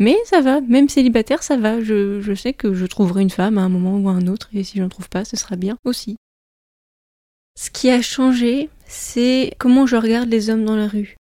mais 0.01 0.17
ça 0.25 0.41
va, 0.41 0.61
même 0.61 0.89
célibataire, 0.89 1.45
ça 1.45 1.57
va. 1.57 1.81
Je, 1.81 2.21
je 2.21 2.35
sais 2.35 2.53
que 2.53 2.75
je 2.75 2.87
trouverai 2.87 3.23
une 3.23 3.31
femme 3.31 3.59
à 3.59 3.61
un 3.61 3.69
moment 3.69 3.97
ou 3.99 4.09
à 4.09 4.13
un 4.13 4.27
autre, 4.27 4.49
et 4.53 4.65
si 4.65 4.79
je 4.79 4.83
n'en 4.83 4.89
trouve 4.89 5.09
pas, 5.09 5.25
ce 5.25 5.37
sera 5.37 5.55
bien 5.55 5.79
aussi. 5.85 6.17
Ce 7.57 7.71
qui 7.71 7.91
a 7.91 8.03
changé, 8.03 8.69
c'est 8.87 9.53
comment 9.59 9.87
je 9.87 9.97
regarde 9.97 10.29
les 10.29 10.51
hommes 10.51 10.65
dans 10.65 10.77
la 10.77 10.87
rue. 10.87 11.17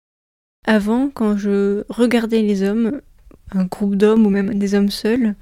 Avant, 0.66 1.10
quand 1.10 1.36
je 1.36 1.84
regardais 1.88 2.42
les 2.42 2.62
hommes, 2.62 3.00
un 3.52 3.64
groupe 3.64 3.96
d'hommes 3.96 4.26
ou 4.26 4.30
même 4.30 4.54
des 4.54 4.74
hommes 4.74 4.90
seuls, 4.90 5.34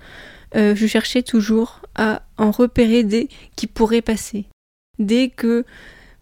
euh, 0.57 0.75
je 0.75 0.87
cherchais 0.87 1.23
toujours 1.23 1.83
à 1.95 2.23
en 2.39 2.51
repérer 2.51 3.05
des 3.05 3.29
qui 3.55 3.67
pourraient 3.67 4.03
passer. 4.03 4.47
Dès 4.99 5.29
que 5.29 5.65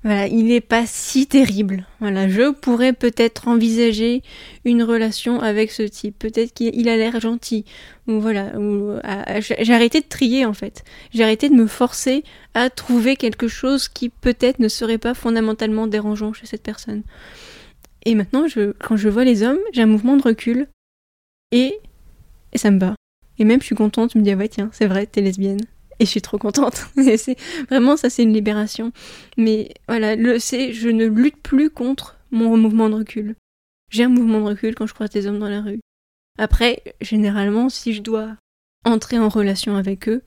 voilà, 0.06 0.28
il 0.28 0.44
n'est 0.44 0.60
pas 0.60 0.86
si 0.86 1.26
terrible. 1.26 1.84
Voilà, 1.98 2.28
je 2.28 2.52
pourrais 2.52 2.92
peut-être 2.92 3.48
envisager 3.48 4.22
une 4.64 4.84
relation 4.84 5.40
avec 5.40 5.72
ce 5.72 5.82
type. 5.82 6.16
Peut-être 6.16 6.54
qu'il 6.54 6.88
a 6.88 6.96
l'air 6.96 7.18
gentil. 7.18 7.64
Ou 8.06 8.20
voilà, 8.20 8.52
j'ai 9.40 9.74
arrêté 9.74 10.00
de 10.00 10.06
trier 10.06 10.46
en 10.46 10.52
fait. 10.52 10.84
J'ai 11.12 11.24
arrêté 11.24 11.48
de 11.48 11.56
me 11.56 11.66
forcer 11.66 12.22
à 12.54 12.70
trouver 12.70 13.16
quelque 13.16 13.48
chose 13.48 13.88
qui 13.88 14.08
peut-être 14.08 14.60
ne 14.60 14.68
serait 14.68 14.98
pas 14.98 15.12
fondamentalement 15.12 15.88
dérangeant 15.88 16.32
chez 16.32 16.46
cette 16.46 16.62
personne. 16.62 17.02
Et 18.04 18.14
maintenant, 18.14 18.46
je, 18.46 18.74
quand 18.78 18.96
je 18.96 19.08
vois 19.08 19.24
les 19.24 19.42
hommes, 19.42 19.58
j'ai 19.72 19.82
un 19.82 19.86
mouvement 19.86 20.16
de 20.16 20.22
recul 20.22 20.68
et, 21.50 21.80
et 22.52 22.58
ça 22.58 22.70
me 22.70 22.78
bat. 22.78 22.94
Et 23.40 23.44
même 23.44 23.60
je 23.60 23.66
suis 23.66 23.74
contente, 23.74 24.12
je 24.12 24.18
me 24.18 24.22
dis 24.22 24.30
ah 24.30 24.36
ouais 24.36 24.46
tiens, 24.46 24.70
c'est 24.72 24.86
vrai, 24.86 25.06
t'es 25.06 25.20
lesbienne 25.20 25.62
et 25.98 26.04
je 26.04 26.10
suis 26.10 26.22
trop 26.22 26.38
contente. 26.38 26.86
c'est 27.16 27.36
vraiment 27.68 27.96
ça, 27.96 28.10
c'est 28.10 28.22
une 28.22 28.32
libération. 28.32 28.92
Mais 29.36 29.74
voilà, 29.88 30.16
le 30.16 30.38
c'est, 30.38 30.72
je 30.72 30.88
ne 30.88 31.06
lutte 31.06 31.42
plus 31.42 31.70
contre 31.70 32.16
mon 32.30 32.56
mouvement 32.56 32.88
de 32.88 32.96
recul. 32.96 33.36
J'ai 33.90 34.04
un 34.04 34.08
mouvement 34.08 34.40
de 34.40 34.46
recul 34.46 34.74
quand 34.74 34.86
je 34.86 34.94
croise 34.94 35.10
des 35.10 35.26
hommes 35.26 35.38
dans 35.38 35.48
la 35.48 35.62
rue. 35.62 35.80
Après, 36.38 36.82
généralement, 37.00 37.68
si 37.68 37.92
je 37.92 38.02
dois 38.02 38.36
entrer 38.84 39.18
en 39.18 39.28
relation 39.28 39.76
avec 39.76 40.08
eux, 40.08 40.22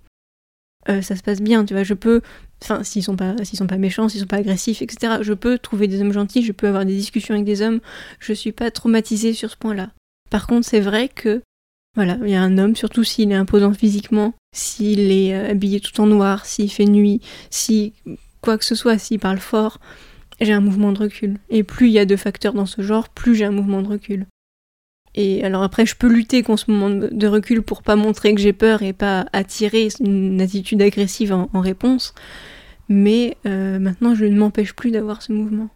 euh, 0.88 1.02
ça 1.02 1.16
se 1.16 1.22
passe 1.22 1.42
bien, 1.42 1.66
tu 1.66 1.74
vois. 1.74 1.84
Je 1.84 1.94
peux, 1.94 2.22
enfin, 2.64 2.84
s'ils 2.84 3.04
sont 3.04 3.16
pas, 3.16 3.36
s'ils 3.44 3.60
sont 3.60 3.68
pas 3.68 3.78
méchants, 3.78 4.10
s'ils 4.10 4.22
sont 4.22 4.28
pas 4.28 4.38
agressifs, 4.38 4.82
etc. 4.82 5.20
Je 5.22 5.34
peux 5.34 5.60
trouver 5.60 5.88
des 5.88 6.02
hommes 6.02 6.14
gentils, 6.14 6.44
je 6.44 6.52
peux 6.52 6.68
avoir 6.68 6.86
des 6.86 6.96
discussions 6.96 7.36
avec 7.36 7.46
des 7.46 7.62
hommes. 7.62 7.82
Je 8.20 8.34
suis 8.34 8.52
pas 8.52 8.72
traumatisée 8.72 9.34
sur 9.34 9.52
ce 9.52 9.58
point-là. 9.58 9.92
Par 10.30 10.48
contre, 10.48 10.68
c'est 10.68 10.80
vrai 10.80 11.10
que 11.10 11.42
voilà, 12.00 12.18
il 12.24 12.30
y 12.30 12.36
a 12.36 12.42
un 12.42 12.58
homme, 12.58 12.78
surtout 12.78 13.04
s'il 13.04 13.30
est 13.34 13.36
imposant 13.36 13.74
physiquement, 13.74 14.34
s'il 14.56 15.12
est 15.12 15.36
euh, 15.36 15.52
habillé 15.52 15.82
tout 15.82 16.00
en 16.00 16.06
noir, 16.06 16.46
s'il 16.46 16.72
fait 16.72 16.86
nuit, 16.86 17.20
si 17.50 17.92
quoi 18.40 18.58
que 18.58 18.64
ce 18.64 18.74
soit, 18.74 18.98
s'il 18.98 19.20
parle 19.20 19.40
fort, 19.40 19.82
j'ai 20.40 20.54
un 20.54 20.62
mouvement 20.62 20.94
de 20.94 21.00
recul. 21.00 21.40
Et 21.50 21.64
plus 21.64 21.88
il 21.88 21.92
y 21.92 22.00
a 22.00 22.06
de 22.06 22.16
facteurs 22.16 22.54
dans 22.54 22.66
ce 22.66 22.82
genre, 22.82 23.10
plus 23.10 23.36
j'ai 23.36 23.44
un 23.44 23.52
mouvement 23.52 23.82
de 23.82 23.90
recul. 23.90 24.28
Et 25.14 25.44
alors 25.44 25.62
après, 25.62 25.86
je 25.86 25.98
peux 25.98 26.08
lutter 26.08 26.42
contre 26.42 26.64
ce 26.68 26.72
mouvement 26.72 27.10
de 27.12 27.28
recul 27.28 27.64
pour 27.64 27.84
pas 27.84 27.98
montrer 27.98 28.34
que 28.34 28.40
j'ai 28.40 28.54
peur 28.54 28.82
et 28.82 28.94
pas 28.94 29.26
attirer 29.34 29.90
une 30.00 30.40
attitude 30.40 30.82
agressive 30.82 31.34
en, 31.34 31.60
réponse. 31.60 32.14
Mais 32.88 33.36
euh, 33.46 33.78
maintenant, 33.78 34.16
je 34.16 34.24
ne 34.24 34.40
m'empêche 34.40 34.72
plus 34.74 34.92
d'avoir 34.92 35.22
ce 35.22 35.34
mouvement. 35.34 35.68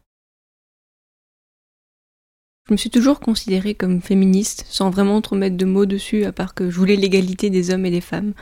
Je 2.70 2.74
me 2.74 2.78
suis 2.78 2.90
toujours 2.90 3.20
considérée 3.20 3.76
comme 3.76 4.02
féministe, 4.02 4.66
sans 4.70 4.90
vraiment 4.90 5.20
trop 5.20 5.36
mettre 5.36 5.58
de 5.58 5.66
mots 5.66 5.86
dessus, 5.86 6.24
à 6.24 6.32
part 6.32 6.54
que 6.54 6.70
je 6.70 6.78
voulais 6.78 6.96
l'égalité 6.96 7.50
des 7.50 7.72
hommes 7.72 7.86
et 7.86 7.92
des 7.92 8.00
femmes. 8.00 8.34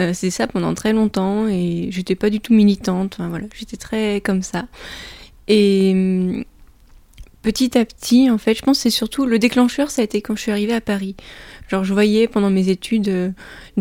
Euh, 0.00 0.12
c'est 0.14 0.30
ça 0.30 0.46
pendant 0.46 0.72
très 0.72 0.94
longtemps, 0.94 1.46
et 1.46 1.88
j'étais 1.90 2.14
pas 2.14 2.30
du 2.30 2.40
tout 2.40 2.54
militante, 2.54 3.16
enfin 3.18 3.28
voilà, 3.28 3.44
j'étais 3.54 3.76
très 3.76 4.22
comme 4.22 4.42
ça. 4.42 4.66
Et 5.46 5.90
hum, 5.92 6.44
petit 7.42 7.76
à 7.76 7.84
petit, 7.84 8.30
en 8.30 8.38
fait, 8.38 8.54
je 8.54 8.62
pense 8.62 8.78
que 8.78 8.82
c'est 8.84 8.90
surtout 8.90 9.26
le 9.26 9.38
déclencheur, 9.38 9.90
ça 9.90 10.00
a 10.00 10.06
été 10.06 10.22
quand 10.22 10.36
je 10.36 10.40
suis 10.40 10.52
arrivée 10.52 10.72
à 10.72 10.80
Paris. 10.80 11.14
Genre, 11.68 11.84
je 11.84 11.92
voyais 11.92 12.28
pendant 12.28 12.48
mes 12.48 12.70
études 12.70 13.08
euh, 13.08 13.30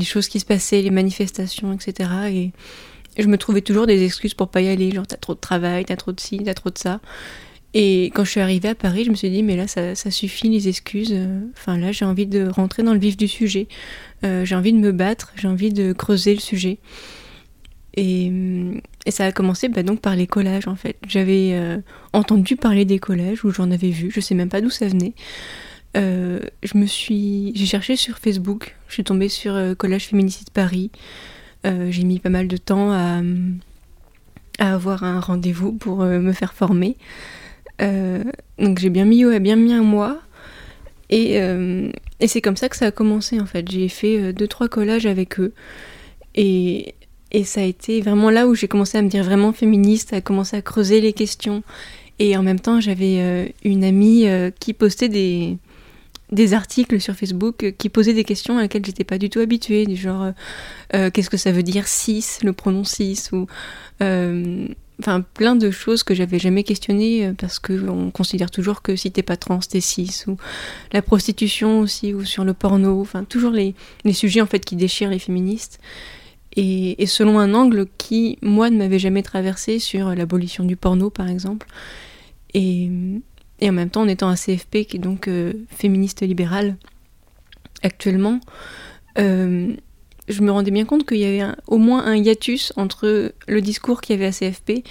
choses 0.01 0.27
qui 0.27 0.41
se 0.41 0.45
passaient, 0.45 0.81
les 0.81 0.91
manifestations, 0.91 1.71
etc. 1.71 2.09
Et 2.27 2.51
je 3.17 3.27
me 3.27 3.37
trouvais 3.37 3.61
toujours 3.61 3.87
des 3.87 4.03
excuses 4.03 4.33
pour 4.33 4.49
pas 4.49 4.59
y 4.59 4.67
aller. 4.67 4.91
Genre, 4.91 5.07
t'as 5.07 5.15
trop 5.15 5.35
de 5.35 5.39
travail, 5.39 5.85
t'as 5.85 5.95
trop 5.95 6.11
de 6.11 6.19
ci, 6.19 6.41
t'as 6.43 6.53
trop 6.53 6.69
de 6.69 6.77
ça. 6.77 6.99
Et 7.73 8.05
quand 8.15 8.23
je 8.23 8.31
suis 8.31 8.39
arrivée 8.39 8.69
à 8.69 8.75
Paris, 8.75 9.03
je 9.03 9.11
me 9.11 9.15
suis 9.15 9.29
dit, 9.29 9.43
mais 9.43 9.55
là, 9.55 9.67
ça, 9.67 9.93
suffit, 10.11 10.49
les 10.49 10.67
excuses. 10.67 11.15
Enfin, 11.53 11.77
là, 11.77 11.91
j'ai 11.91 12.05
envie 12.05 12.25
de 12.25 12.47
rentrer 12.47 12.81
dans 12.81 12.93
le 12.93 12.99
vif 12.99 13.15
du 13.15 13.27
sujet. 13.27 13.67
Euh, 14.23 14.43
j'ai 14.43 14.55
envie 14.55 14.73
de 14.73 14.79
me 14.79 14.91
battre, 14.91 15.31
j'ai 15.35 15.47
envie 15.47 15.71
de 15.71 15.93
creuser 15.93 16.33
le 16.33 16.39
sujet. 16.39 16.79
Et, 17.95 18.31
et 19.05 19.11
ça 19.11 19.25
a 19.25 19.31
commencé 19.31 19.69
bah, 19.69 19.83
donc 19.83 20.01
par 20.01 20.15
les 20.15 20.25
collages, 20.25 20.67
en 20.67 20.75
fait. 20.75 20.97
J'avais 21.07 21.51
euh, 21.53 21.77
entendu 22.11 22.55
parler 22.55 22.85
des 22.85 22.97
collages, 22.97 23.45
ou 23.45 23.51
j'en 23.51 23.69
avais 23.69 23.91
vu, 23.91 24.09
je 24.11 24.19
sais 24.19 24.35
même 24.35 24.49
pas 24.49 24.61
d'où 24.61 24.71
ça 24.71 24.87
venait. 24.87 25.13
Euh, 25.95 26.39
je 26.63 26.75
me 26.75 26.87
suis... 26.87 27.51
J'ai 27.55 27.65
cherché 27.67 27.95
sur 27.95 28.17
Facebook, 28.17 28.75
je 28.87 28.93
suis 28.93 29.03
tombée 29.03 29.29
sur 29.29 29.55
Collage 29.77 30.07
Féminicide 30.07 30.49
Paris. 30.49 30.89
j'ai 31.63 32.03
mis 32.03 32.17
pas 32.17 32.29
mal 32.29 32.47
de 32.47 32.57
temps 32.57 32.91
à, 32.91 33.21
à 34.57 34.73
avoir 34.73 35.03
un 35.03 35.19
rendez-vous 35.19 35.73
pour 35.73 35.99
me 35.99 36.33
faire 36.33 36.53
former. 36.53 36.97
Euh, 37.81 38.23
donc 38.57 38.79
j'ai 38.79 38.89
bien 38.89 39.05
mis, 39.05 39.23
bien 39.39 39.55
mis 39.55 39.73
un 39.73 39.83
mois. 39.83 40.19
Et, 41.09 41.41
euh, 41.41 41.89
et 42.19 42.27
c'est 42.27 42.41
comme 42.41 42.57
ça 42.57 42.69
que 42.69 42.75
ça 42.75 42.87
a 42.87 42.91
commencé 42.91 43.39
en 43.39 43.45
fait. 43.45 43.69
J'ai 43.69 43.89
fait 43.89 44.19
euh, 44.19 44.33
deux 44.33 44.47
trois 44.47 44.67
collages 44.67 45.05
avec 45.05 45.39
eux. 45.39 45.53
Et, 46.35 46.93
et 47.31 47.43
ça 47.43 47.61
a 47.61 47.63
été 47.63 48.01
vraiment 48.01 48.29
là 48.29 48.47
où 48.47 48.55
j'ai 48.55 48.67
commencé 48.67 48.97
à 48.97 49.01
me 49.01 49.09
dire 49.09 49.23
vraiment 49.23 49.53
féministe, 49.53 50.13
à 50.13 50.21
commencer 50.21 50.57
à 50.57 50.61
creuser 50.61 51.01
les 51.01 51.13
questions. 51.13 51.63
Et 52.19 52.35
en 52.35 52.43
même 52.43 52.59
temps, 52.59 52.81
j'avais 52.81 53.53
une 53.63 53.85
amie 53.85 54.25
qui 54.59 54.73
postait 54.73 55.07
des, 55.07 55.57
des 56.33 56.53
articles 56.53 56.99
sur 56.99 57.15
Facebook 57.15 57.73
qui 57.77 57.87
posaient 57.87 58.13
des 58.13 58.25
questions 58.25 58.57
à 58.57 58.61
laquelle 58.61 58.85
j'étais 58.85 59.05
pas 59.05 59.17
du 59.17 59.29
tout 59.29 59.39
habituée, 59.39 59.85
du 59.85 59.95
genre 59.95 60.33
qu'est-ce 60.91 61.29
que 61.29 61.37
ça 61.37 61.53
veut 61.53 61.63
dire 61.63 61.87
cis, 61.87 62.25
le 62.43 62.51
pronom 62.51 62.83
cis, 62.83 63.29
ou 63.31 63.47
enfin 64.99 65.21
plein 65.21 65.55
de 65.55 65.71
choses 65.71 66.03
que 66.03 66.13
j'avais 66.13 66.39
jamais 66.39 66.63
questionnées 66.63 67.27
euh, 67.27 67.33
parce 67.33 67.59
qu'on 67.59 68.11
considère 68.11 68.51
toujours 68.51 68.81
que 68.81 68.95
si 68.95 69.11
t'es 69.11 69.23
pas 69.23 69.37
trans 69.37 69.59
t'es 69.59 69.81
cis 69.81 70.23
ou 70.27 70.37
la 70.91 71.01
prostitution 71.01 71.79
aussi 71.79 72.13
ou 72.13 72.25
sur 72.25 72.43
le 72.43 72.53
porno 72.53 73.01
enfin 73.01 73.23
toujours 73.23 73.51
les, 73.51 73.75
les 74.03 74.13
sujets 74.13 74.41
en 74.41 74.45
fait 74.45 74.63
qui 74.63 74.75
déchirent 74.75 75.09
les 75.09 75.19
féministes. 75.19 75.79
Et, 76.55 77.01
et 77.01 77.05
selon 77.05 77.37
un 77.37 77.53
angle 77.53 77.85
qui 77.97 78.37
moi 78.41 78.69
ne 78.69 78.77
m'avait 78.77 78.99
jamais 78.99 79.21
traversé 79.21 79.79
sur 79.79 80.15
l'abolition 80.15 80.63
du 80.63 80.75
porno 80.75 81.09
par 81.09 81.29
exemple. 81.29 81.67
Et, 82.53 82.89
et, 83.59 83.69
en 83.69 83.73
même 83.73 83.89
temps 83.89 84.01
en 84.01 84.07
étant 84.07 84.27
un 84.29 84.35
CFP 84.35 84.85
qui 84.87 84.97
est 84.97 84.99
donc 84.99 85.27
euh, 85.27 85.53
féministe 85.69 86.21
libérale 86.21 86.75
actuellement, 87.83 88.39
euh, 89.17 89.73
je 90.29 90.41
me 90.41 90.51
rendais 90.51 90.71
bien 90.71 90.85
compte 90.85 91.05
qu'il 91.05 91.17
y 91.17 91.25
avait 91.25 91.51
au 91.67 91.77
moins 91.77 92.05
un 92.05 92.15
hiatus 92.15 92.71
entre 92.75 93.33
le 93.47 93.61
discours 93.61 94.01
qu'il 94.01 94.15
y 94.15 94.23
avait 94.23 94.27
à 94.27 94.31
CFP 94.31 94.83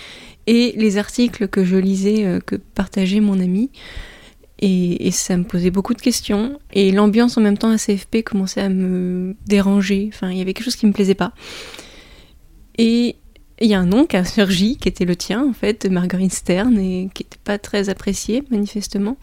et 0.46 0.72
les 0.76 0.98
articles 0.98 1.48
que 1.48 1.64
je 1.64 1.76
lisais, 1.76 2.24
euh, 2.24 2.40
que 2.40 2.56
partageait 2.56 3.20
mon 3.20 3.40
ami. 3.40 3.70
Et, 4.60 5.10
ça 5.12 5.36
me 5.36 5.44
posait 5.44 5.70
beaucoup 5.70 5.94
de 5.94 6.00
questions. 6.00 6.58
Et 6.72 6.90
l'ambiance 6.90 7.36
en 7.36 7.40
même 7.40 7.56
temps 7.56 7.70
à 7.70 7.76
CFP 7.76 8.24
commençait 8.24 8.60
à 8.60 8.68
me 8.68 9.36
déranger. 9.46 10.10
Enfin, 10.12 10.30
il 10.30 10.38
y 10.38 10.40
avait 10.40 10.52
quelque 10.52 10.64
chose 10.64 10.76
qui 10.76 10.86
me 10.86 10.92
plaisait 10.92 11.14
pas. 11.14 11.32
Et 12.76 13.16
il 13.60 13.68
y 13.68 13.74
a 13.74 13.78
un 13.78 13.86
nom 13.86 14.04
qui 14.04 14.16
a 14.16 14.24
surgi, 14.24 14.76
qui 14.76 14.88
était 14.88 15.04
le 15.04 15.14
tien, 15.14 15.44
en 15.44 15.52
fait, 15.52 15.86
Marguerite 15.86 16.32
Stern, 16.32 16.76
et 16.78 17.08
qui 17.14 17.22
n'était 17.22 17.38
pas 17.44 17.58
très 17.58 17.88
apprécié, 17.88 18.42
manifestement. 18.50 19.16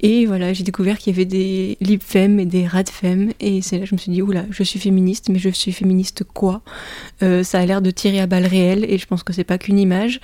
Et 0.00 0.26
voilà, 0.26 0.52
j'ai 0.52 0.64
découvert 0.64 0.98
qu'il 0.98 1.12
y 1.12 1.16
avait 1.16 1.24
des 1.24 1.76
libfemmes 1.80 2.38
et 2.38 2.46
des 2.46 2.66
radfemmes. 2.66 3.32
Et 3.40 3.62
c'est 3.62 3.76
là 3.76 3.82
que 3.82 3.88
je 3.88 3.94
me 3.94 3.98
suis 3.98 4.12
dit, 4.12 4.22
oula, 4.22 4.44
je 4.50 4.62
suis 4.62 4.78
féministe, 4.78 5.28
mais 5.28 5.38
je 5.38 5.48
suis 5.48 5.72
féministe 5.72 6.24
quoi? 6.24 6.62
Euh, 7.22 7.42
Ça 7.42 7.58
a 7.58 7.66
l'air 7.66 7.82
de 7.82 7.90
tirer 7.90 8.20
à 8.20 8.26
balles 8.26 8.46
réelles, 8.46 8.84
et 8.88 8.98
je 8.98 9.06
pense 9.06 9.22
que 9.22 9.32
c'est 9.32 9.44
pas 9.44 9.58
qu'une 9.58 9.78
image. 9.78 10.20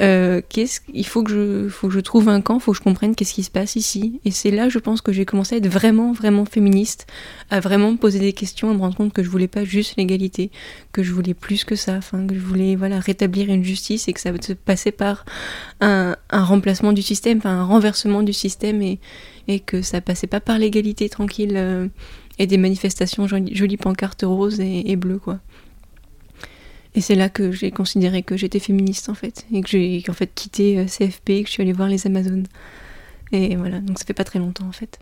Euh, 0.00 0.40
qu'est-ce, 0.48 0.80
il 0.92 1.06
faut 1.06 1.24
que, 1.24 1.30
je, 1.30 1.68
faut 1.68 1.88
que 1.88 1.94
je 1.94 2.00
trouve 2.00 2.28
un 2.28 2.40
camp, 2.40 2.60
faut 2.60 2.72
que 2.72 2.78
je 2.78 2.82
comprenne 2.82 3.14
qu'est-ce 3.16 3.34
qui 3.34 3.42
se 3.42 3.50
passe 3.50 3.74
ici. 3.74 4.20
Et 4.24 4.30
c'est 4.30 4.50
là, 4.50 4.68
je 4.68 4.78
pense, 4.78 5.00
que 5.00 5.12
j'ai 5.12 5.24
commencé 5.24 5.56
à 5.56 5.58
être 5.58 5.68
vraiment, 5.68 6.12
vraiment 6.12 6.44
féministe, 6.44 7.06
à 7.50 7.60
vraiment 7.60 7.90
me 7.90 7.96
poser 7.96 8.20
des 8.20 8.32
questions, 8.32 8.70
à 8.70 8.74
me 8.74 8.78
rendre 8.78 8.96
compte 8.96 9.12
que 9.12 9.22
je 9.22 9.28
voulais 9.28 9.48
pas 9.48 9.64
juste 9.64 9.96
l'égalité, 9.96 10.50
que 10.92 11.02
je 11.02 11.12
voulais 11.12 11.34
plus 11.34 11.64
que 11.64 11.74
ça, 11.74 11.96
enfin, 11.96 12.26
que 12.26 12.34
je 12.34 12.40
voulais 12.40 12.76
voilà, 12.76 13.00
rétablir 13.00 13.50
une 13.50 13.64
justice 13.64 14.06
et 14.08 14.12
que 14.12 14.20
ça 14.20 14.30
se 14.40 14.52
passait 14.52 14.92
par 14.92 15.24
un, 15.80 16.16
un 16.30 16.44
remplacement 16.44 16.92
du 16.92 17.02
système, 17.02 17.38
enfin, 17.38 17.58
un 17.58 17.64
renversement 17.64 18.22
du 18.22 18.32
système 18.32 18.82
et, 18.82 19.00
et 19.48 19.58
que 19.60 19.82
ça 19.82 20.00
passait 20.00 20.28
pas 20.28 20.40
par 20.40 20.58
l'égalité 20.58 21.08
tranquille 21.08 21.54
euh, 21.56 21.88
et 22.38 22.46
des 22.46 22.58
manifestations 22.58 23.26
jolies, 23.26 23.76
pancartes 23.76 24.22
roses 24.22 24.60
et, 24.60 24.90
et 24.90 24.96
bleues, 24.96 25.18
quoi. 25.18 25.40
Et 26.98 27.00
c'est 27.00 27.14
là 27.14 27.28
que 27.28 27.52
j'ai 27.52 27.70
considéré 27.70 28.24
que 28.24 28.36
j'étais 28.36 28.58
féministe 28.58 29.08
en 29.08 29.14
fait, 29.14 29.46
et 29.52 29.60
que 29.60 29.68
j'ai 29.68 30.02
en 30.08 30.12
fait 30.12 30.34
quitté 30.34 30.80
euh, 30.80 30.86
CFP, 30.86 31.30
et 31.30 31.42
que 31.44 31.48
je 31.48 31.52
suis 31.52 31.62
allée 31.62 31.72
voir 31.72 31.86
les 31.86 32.08
Amazones. 32.08 32.48
Et 33.30 33.54
voilà, 33.54 33.78
donc 33.78 34.00
ça 34.00 34.04
fait 34.04 34.14
pas 34.14 34.24
très 34.24 34.40
longtemps 34.40 34.66
en 34.66 34.72
fait. 34.72 34.98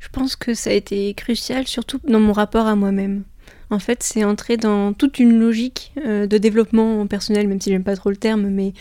Je 0.00 0.08
pense 0.08 0.34
que 0.34 0.52
ça 0.52 0.70
a 0.70 0.72
été 0.72 1.14
crucial, 1.14 1.68
surtout 1.68 2.00
dans 2.02 2.18
mon 2.18 2.32
rapport 2.32 2.66
à 2.66 2.74
moi-même. 2.74 3.22
En 3.70 3.78
fait, 3.78 4.02
c'est 4.02 4.24
entrer 4.24 4.56
dans 4.56 4.94
toute 4.94 5.20
une 5.20 5.38
logique 5.38 5.92
euh, 6.04 6.26
de 6.26 6.36
développement 6.36 7.06
personnel, 7.06 7.46
même 7.46 7.60
si 7.60 7.70
j'aime 7.70 7.84
pas 7.84 7.94
trop 7.94 8.10
le 8.10 8.16
terme, 8.16 8.48
mais 8.48 8.72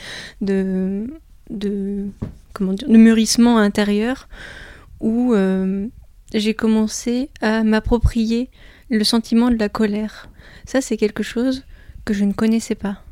de, 0.41 1.05
de 1.51 2.07
comment 2.53 2.73
dire, 2.73 2.89
de 2.89 2.97
mûrissement 2.97 3.59
intérieur, 3.59 4.29
où 4.99 5.35
euh, 5.35 5.85
j'ai 6.33 6.55
commencé 6.55 7.29
à 7.39 7.63
m'approprier 7.63 8.49
le 8.89 9.03
sentiment 9.03 9.49
de 9.49 9.57
la 9.57 9.69
colère. 9.69 10.29
Ça, 10.65 10.81
c'est 10.81 10.97
quelque 10.97 11.23
chose 11.23 11.63
que 12.05 12.13
je 12.13 12.23
ne 12.23 12.33
connaissais 12.33 12.75
pas. 12.75 13.03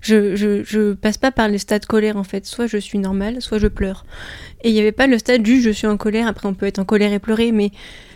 Je, 0.00 0.34
je, 0.34 0.94
passe 0.94 1.16
pas 1.16 1.30
par 1.30 1.46
les 1.48 1.58
stades 1.58 1.86
colère 1.86 2.16
en 2.16 2.24
fait. 2.24 2.44
Soit 2.44 2.66
je 2.66 2.78
suis 2.78 2.98
normale, 2.98 3.40
soit 3.40 3.58
je 3.58 3.68
pleure. 3.68 4.04
Et 4.62 4.70
il 4.70 4.74
n'y 4.74 4.80
avait 4.80 4.90
pas 4.90 5.06
le 5.06 5.16
stade 5.16 5.42
du 5.42 5.60
je 5.60 5.70
suis 5.70 5.86
en 5.86 5.96
colère. 5.96 6.26
Après, 6.26 6.48
on 6.48 6.54
peut 6.54 6.66
être 6.66 6.80
en 6.80 6.84
colère 6.84 7.12
et 7.12 7.20
pleurer, 7.20 7.52
mais 7.52 7.70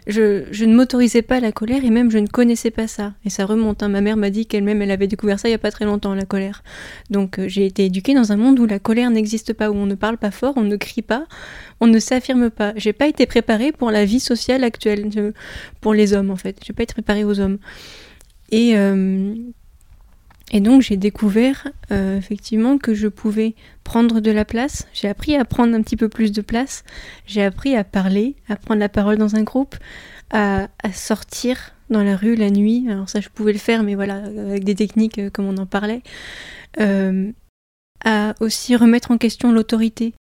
je, 0.07 0.45
je 0.51 0.65
ne 0.65 0.75
m'autorisais 0.75 1.23
pas 1.23 1.41
la 1.41 1.53
colère 1.53 1.85
et 1.85 1.91
même 1.91 2.11
je 2.11 2.19
ne 2.19 2.27
connaissais 2.27 2.71
pas 2.71 2.87
ça. 2.87 3.15
Et 3.25 3.31
ça 3.31 3.45
remonte. 3.45 3.83
Hein. 3.83 3.89
Ma 3.89 4.01
mère 4.01 4.17
m'a 4.17 4.31
dit 4.31 4.47
qu'elle-même 4.47 4.81
elle 4.83 4.91
avait 4.91 5.09
découvert 5.09 5.41
ça 5.41 5.49
il 5.49 5.53
y 5.53 5.55
a 5.55 5.59
pas 5.59 5.71
très 5.71 5.85
longtemps, 5.85 6.15
la 6.15 6.25
colère. 6.25 6.63
Donc 7.11 7.39
euh, 7.39 7.49
j'ai 7.49 7.67
été 7.67 7.87
éduquée 7.87 8.15
dans 8.15 8.33
un 8.33 8.37
monde 8.37 8.59
où 8.61 8.67
la 8.67 8.79
colère 8.79 9.11
n'existe 9.11 9.53
pas, 9.53 9.71
où 9.71 9.75
on 9.75 9.87
ne 9.87 9.95
parle 9.95 10.17
pas 10.17 10.31
fort, 10.31 10.55
on 10.57 10.63
ne 10.63 10.77
crie 10.77 11.03
pas, 11.03 11.27
on 11.81 11.87
ne 11.87 11.99
s'affirme 11.99 12.51
pas. 12.51 12.73
J'ai 12.77 12.93
pas 12.93 13.09
été 13.09 13.27
préparée 13.27 13.73
pour 13.73 13.91
la 13.91 14.05
vie 14.05 14.21
sociale 14.21 14.65
actuelle, 14.65 15.11
pour 15.81 15.95
les 15.95 16.13
hommes 16.13 16.31
en 16.31 16.37
fait. 16.37 16.59
J'ai 16.65 16.73
pas 16.73 16.85
été 16.85 16.93
préparée 16.93 17.25
aux 17.25 17.41
hommes. 17.41 17.59
Et 18.53 18.77
euh, 18.77 19.35
et 20.53 20.61
donc 20.61 20.83
j'ai 20.83 20.97
découvert 20.97 21.69
euh, 21.91 22.17
effectivement 22.17 22.79
que 22.79 22.95
je 22.95 23.09
pouvais 23.09 23.55
prendre 23.83 24.21
de 24.21 24.31
la 24.31 24.45
place. 24.45 24.87
J'ai 24.93 25.09
appris 25.09 25.37
à 25.37 25.45
prendre 25.45 25.75
un 25.75 25.83
petit 25.83 25.97
peu 25.97 26.09
plus 26.09 26.33
de 26.33 26.41
place. 26.41 26.85
J'ai 27.27 27.43
appris 27.43 27.75
à 27.75 27.83
parler, 27.83 28.37
à 28.49 28.57
prendre 28.57 28.81
la 28.81 28.89
parole 28.89 29.17
dans 29.17 29.35
un 29.35 29.43
groupe, 29.43 29.77
à, 30.31 30.69
sortir 30.93 31.73
dans 31.91 32.03
la 32.03 32.17
rue 32.17 32.37
la 32.37 32.51
nuit. 32.51 32.87
Alors 32.89 33.09
ça 33.09 33.21
je 33.21 33.29
pouvais 33.29 33.53
le 33.53 33.59
faire, 33.59 33.83
mais 33.83 33.97
voilà, 33.97 34.17
avec 34.17 34.65
des 34.65 34.77
techniques 34.77 35.19
euh, 35.19 35.31
comme 35.31 35.47
on 35.47 35.57
en 35.57 35.67
parlait. 35.67 36.03
Euh, 36.79 37.33
à 38.05 38.35
aussi 38.41 38.77
remettre 38.77 39.11
en 39.11 39.19
question 39.19 39.51
l'autorité. 39.51 40.15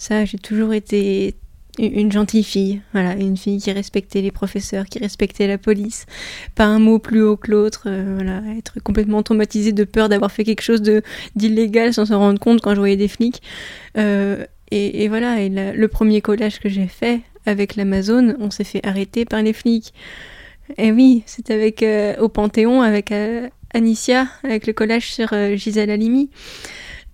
Ça, 0.00 0.24
j'ai 0.24 0.38
toujours 0.38 0.72
été 0.72 1.36
une 1.78 2.10
gentille 2.10 2.42
fille, 2.42 2.80
voilà, 2.92 3.14
une 3.14 3.36
fille 3.36 3.60
qui 3.60 3.70
respectait 3.70 4.20
les 4.20 4.30
professeurs, 4.30 4.86
qui 4.86 4.98
respectait 4.98 5.46
la 5.46 5.58
police, 5.58 6.06
pas 6.54 6.64
un 6.64 6.78
mot 6.78 6.98
plus 6.98 7.22
haut 7.22 7.36
que 7.36 7.50
l'autre, 7.50 7.84
euh, 7.86 8.14
voilà, 8.16 8.42
être 8.56 8.80
complètement 8.80 9.22
traumatisée 9.22 9.72
de 9.72 9.84
peur 9.84 10.08
d'avoir 10.08 10.32
fait 10.32 10.44
quelque 10.44 10.62
chose 10.62 10.82
d'illégal 11.36 11.94
sans 11.94 12.06
s'en 12.06 12.18
rendre 12.18 12.40
compte 12.40 12.60
quand 12.60 12.74
je 12.74 12.80
voyais 12.80 12.96
des 12.96 13.08
flics. 13.08 13.42
Euh, 13.96 14.44
et, 14.70 15.08
voilà, 15.08 15.36
le 15.48 15.88
premier 15.88 16.20
collage 16.20 16.60
que 16.60 16.68
j'ai 16.68 16.88
fait 16.88 17.20
avec 17.46 17.76
l'Amazon, 17.76 18.36
on 18.38 18.50
s'est 18.50 18.64
fait 18.64 18.86
arrêter 18.86 19.24
par 19.24 19.40
les 19.40 19.54
flics. 19.54 19.94
Et 20.76 20.92
oui, 20.92 21.22
c'était 21.24 21.54
avec 21.54 21.82
euh, 21.82 22.14
au 22.18 22.28
Panthéon 22.28 22.82
avec 22.82 23.10
Anicia, 23.72 24.26
avec 24.44 24.66
le 24.66 24.74
collage 24.74 25.10
sur 25.10 25.32
Gisèle 25.56 25.90
Halimi. 25.90 26.28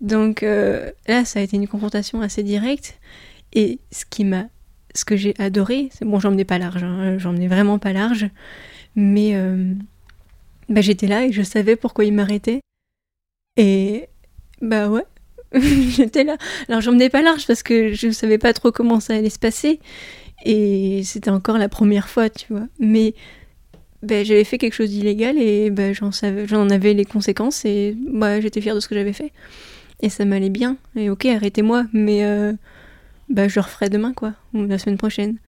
Donc 0.01 0.43
là, 0.43 1.25
ça 1.25 1.39
a 1.39 1.43
été 1.43 1.57
une 1.57 1.69
confrontation 1.69 2.23
assez 2.23 2.43
directe. 2.43 2.99
Et 3.55 3.79
ce 3.93 4.05
qui 4.05 4.25
m'a 4.25 4.47
ce 4.95 5.05
que 5.05 5.17
j'ai 5.17 5.35
adoré, 5.39 5.89
c'est 5.93 6.05
bon, 6.05 6.21
j'emmenais 6.21 6.45
pas 6.45 6.59
large, 6.59 6.83
hein, 6.83 7.19
j'emmenais 7.19 7.49
vraiment 7.49 7.79
pas 7.79 7.93
large, 7.93 8.29
mais 8.97 9.35
euh, 9.35 9.73
bah, 10.69 10.81
j'étais 10.81 11.07
là 11.07 11.25
et 11.27 11.33
je 11.33 11.43
savais 11.43 11.77
pourquoi 11.77 12.05
il 12.05 12.13
m'arrêtait. 12.13 12.61
Et 13.57 14.09
bah 14.61 14.89
ouais, 14.89 15.05
j'étais 15.55 16.25
là. 16.25 16.37
Alors 16.69 16.81
j'emmenais 16.81 17.11
pas 17.11 17.23
large 17.23 17.47
parce 17.47 17.63
que 17.63 17.93
je 17.93 18.11
savais 18.11 18.39
pas 18.39 18.53
trop 18.53 18.73
comment 18.73 19.01
ça 19.01 19.15
allait 19.15 19.31
se 19.31 19.39
passer. 19.39 19.81
Et 20.45 21.03
c'était 21.05 21.31
encore 21.31 21.59
la 21.59 21.69
première 21.69 22.09
fois, 22.09 22.29
tu 22.31 22.47
vois. 22.51 22.67
Mais 22.79 23.15
bah, 24.03 24.23
j'avais 24.25 24.45
fait 24.45 24.59
quelque 24.59 24.75
chose 24.75 24.91
d'illégal 24.91 25.39
et 25.39 25.71
bah, 25.71 25.93
j'en 25.93 26.13
savais, 26.13 26.47
j'en 26.47 26.69
avais 26.71 26.95
les 26.95 27.05
conséquences 27.05 27.65
et 27.65 27.97
bah, 28.13 28.41
j'étais 28.41 28.61
fière 28.61 28.75
de 28.75 28.81
ce 28.81 28.89
que 28.89 28.95
j'avais 28.95 29.13
fait. 29.13 29.33
Et 30.01 30.11
ça 30.11 30.25
m'allait 30.25 30.51
bien. 30.51 30.77
Et 30.97 31.09
ok, 31.11 31.27
arrêtez-moi, 31.27 31.85
mais 31.93 32.25
euh, 32.25 32.53
bah 33.29 33.49
je 33.49 33.57
le 33.57 33.63
referai 33.63 33.91
demain 33.91 34.13
quoi, 34.13 34.35
ou 34.53 34.65
la 34.65 34.79
semaine 34.79 34.99
prochaine. 34.99 35.39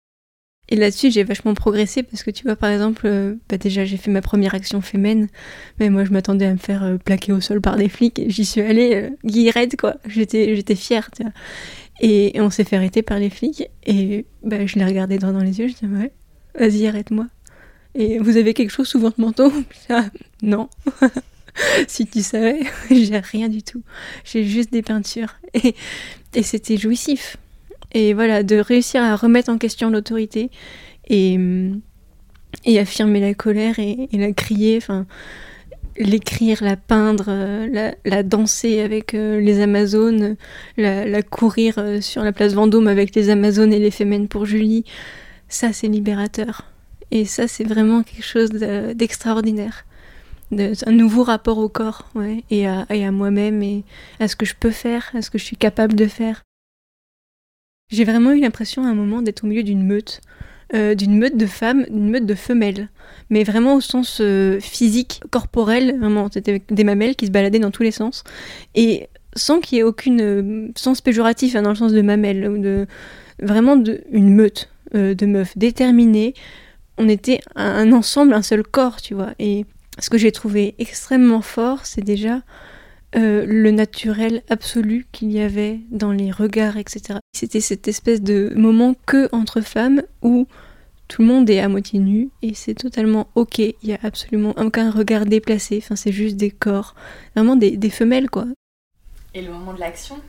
Et 0.68 0.74
là-dessus, 0.74 1.12
j'ai 1.12 1.22
vachement 1.22 1.54
progressé 1.54 2.02
parce 2.02 2.24
que 2.24 2.30
tu 2.32 2.42
vois, 2.42 2.56
par 2.56 2.70
exemple, 2.70 3.02
euh, 3.06 3.34
bah 3.48 3.56
déjà 3.56 3.84
j'ai 3.84 3.96
fait 3.96 4.10
ma 4.10 4.20
première 4.20 4.54
action 4.54 4.80
féminine, 4.80 5.28
mais 5.78 5.90
moi 5.90 6.04
je 6.04 6.10
m'attendais 6.10 6.46
à 6.46 6.52
me 6.52 6.58
faire 6.58 6.82
euh, 6.82 6.96
plaquer 6.96 7.32
au 7.32 7.40
sol 7.40 7.60
par 7.60 7.76
des 7.76 7.88
flics 7.88 8.20
j'y 8.26 8.44
suis 8.44 8.62
allée 8.62 8.94
euh, 8.94 9.10
guillerette 9.24 9.76
quoi. 9.76 9.96
J'étais, 10.06 10.56
j'étais 10.56 10.74
fière, 10.74 11.10
tu 11.12 11.22
vois. 11.22 11.32
Et, 12.00 12.40
on 12.40 12.50
s'est 12.50 12.64
fait 12.64 12.76
arrêter 12.76 13.02
par 13.02 13.18
les 13.18 13.30
flics 13.30 13.64
et 13.84 14.26
bah, 14.42 14.66
je 14.66 14.78
les 14.78 14.84
regardais 14.84 15.18
droit 15.18 15.32
dans 15.32 15.42
les 15.42 15.60
yeux, 15.60 15.68
je 15.68 15.74
disais 15.74 15.86
ouais, 15.86 16.12
vas-y 16.58 16.86
arrête-moi. 16.86 17.26
Et 17.94 18.18
vous 18.18 18.36
avez 18.36 18.52
quelque 18.52 18.70
chose 18.70 18.88
sous 18.88 19.00
votre 19.00 19.20
manteau? 19.20 19.50
Ah, 19.88 20.06
Non. 20.42 20.68
si 21.88 22.06
tu 22.06 22.22
savais, 22.22 22.60
j'ai 22.90 23.18
rien 23.18 23.48
du 23.48 23.62
tout. 23.62 23.82
J'ai 24.24 24.44
juste 24.44 24.72
des 24.72 24.82
peintures. 24.82 25.36
Et, 25.54 25.74
et 26.34 26.42
c'était 26.42 26.76
jouissif. 26.76 27.38
Et 27.96 28.12
voilà, 28.12 28.42
de 28.42 28.56
réussir 28.56 29.02
à 29.02 29.16
remettre 29.16 29.48
en 29.48 29.56
question 29.56 29.88
l'autorité 29.88 30.50
et, 31.08 31.40
affirmer 32.78 33.20
la 33.20 33.32
colère 33.32 33.78
et, 33.78 34.06
la 34.12 34.32
crier, 34.32 34.76
enfin, 34.76 35.06
l'écrire, 35.98 36.62
la 36.62 36.76
peindre, 36.76 37.30
la, 37.72 37.94
la 38.04 38.22
danser 38.22 38.80
avec 38.80 39.14
euh, 39.14 39.40
les 39.40 39.62
Amazones, 39.62 40.36
la, 40.76 41.22
courir 41.22 41.76
euh, 41.78 42.02
sur 42.02 42.22
la 42.22 42.32
place 42.32 42.52
Vendôme 42.52 42.86
avec 42.86 43.14
les 43.14 43.30
Amazones 43.30 43.72
et 43.72 43.78
les 43.78 43.90
Fémènes 43.90 44.28
pour 44.28 44.44
Julie, 44.44 44.84
ça 45.48 45.72
c'est 45.72 45.88
libérateur. 45.88 46.66
Et 47.12 47.24
ça 47.24 47.48
c'est 47.48 47.64
vraiment 47.64 48.02
quelque 48.02 48.26
chose 48.26 48.50
d'extraordinaire. 48.50 49.86
un 50.52 50.92
nouveau 50.92 51.22
rapport 51.22 51.56
au 51.56 51.70
corps 51.70 52.10
et 52.50 52.66
à 52.66 53.10
moi-même 53.10 53.62
et 53.62 53.84
à 54.20 54.28
ce 54.28 54.36
que 54.36 54.44
je 54.44 54.54
peux 54.54 54.70
faire, 54.70 55.10
à 55.14 55.22
ce 55.22 55.30
que 55.30 55.38
je 55.38 55.44
suis 55.44 55.56
capable 55.56 55.94
de 55.94 56.06
faire. 56.08 56.42
J'ai 57.88 58.04
vraiment 58.04 58.32
eu 58.32 58.40
l'impression 58.40 58.84
à 58.84 58.88
un 58.88 58.94
moment 58.94 59.22
d'être 59.22 59.44
au 59.44 59.46
milieu 59.46 59.62
d'une 59.62 59.84
meute, 59.84 60.20
euh, 60.74 60.96
d'une 60.96 61.16
meute 61.16 61.36
de 61.36 61.46
femmes, 61.46 61.84
d'une 61.88 62.10
meute 62.10 62.26
de 62.26 62.34
femelles, 62.34 62.88
mais 63.30 63.44
vraiment 63.44 63.76
au 63.76 63.80
sens 63.80 64.18
euh, 64.20 64.58
physique, 64.58 65.20
corporel, 65.30 65.96
vraiment, 66.00 66.28
c'était 66.32 66.60
des 66.68 66.84
mamelles 66.84 67.14
qui 67.14 67.26
se 67.26 67.30
baladaient 67.30 67.60
dans 67.60 67.70
tous 67.70 67.84
les 67.84 67.92
sens, 67.92 68.24
et 68.74 69.08
sans 69.36 69.60
qu'il 69.60 69.76
y 69.76 69.80
ait 69.80 69.84
aucune 69.84 70.20
euh, 70.20 70.68
sens 70.74 71.00
péjoratif 71.00 71.54
hein, 71.54 71.62
dans 71.62 71.70
le 71.70 71.76
sens 71.76 71.92
de 71.92 72.02
mamelles, 72.02 72.48
ou 72.48 72.58
de 72.58 72.86
vraiment 73.40 73.76
de, 73.76 74.02
une 74.10 74.34
meute 74.34 74.70
de 74.92 75.26
meufs 75.26 75.58
déterminées. 75.58 76.32
On 76.96 77.08
était 77.08 77.40
un, 77.54 77.92
ensemble, 77.92 78.32
un 78.32 78.40
seul 78.40 78.62
corps, 78.62 79.02
tu 79.02 79.14
vois. 79.14 79.32
Et 79.38 79.66
ce 79.98 80.08
que 80.08 80.16
j'ai 80.16 80.32
trouvé 80.32 80.74
extrêmement 80.78 81.42
fort, 81.42 81.84
c'est 81.84 82.02
déjà 82.02 82.42
euh, 83.16 83.46
le 83.46 83.70
naturel 83.70 84.42
absolu 84.50 85.06
qu'il 85.12 85.32
y 85.32 85.40
avait 85.40 85.80
dans 85.90 86.12
les 86.12 86.30
regards, 86.30 86.76
etc. 86.76 87.18
C'était 87.32 87.60
cette 87.60 87.88
espèce 87.88 88.20
de 88.20 88.52
moment 88.54 88.94
que 89.06 89.28
entre 89.32 89.62
femmes 89.62 90.02
où 90.22 90.46
tout 91.08 91.22
le 91.22 91.28
monde 91.28 91.48
est 91.48 91.60
à 91.60 91.68
moitié 91.68 91.98
nu 91.98 92.30
et 92.42 92.52
c'est 92.54 92.74
totalement 92.74 93.28
ok. 93.34 93.58
Il 93.58 93.74
y 93.82 93.92
a 93.92 93.98
absolument 94.02 94.54
aucun 94.58 94.90
regard 94.90 95.24
déplacé. 95.24 95.78
Enfin, 95.82 95.96
c'est 95.96 96.12
juste 96.12 96.36
des 96.36 96.50
corps, 96.50 96.94
vraiment 97.34 97.56
des, 97.56 97.76
des 97.76 97.90
femelles 97.90 98.28
quoi. 98.28 98.46
Et 99.34 99.42
le 99.42 99.52
moment 99.52 99.72
de 99.72 99.80
l'action? 99.80 100.20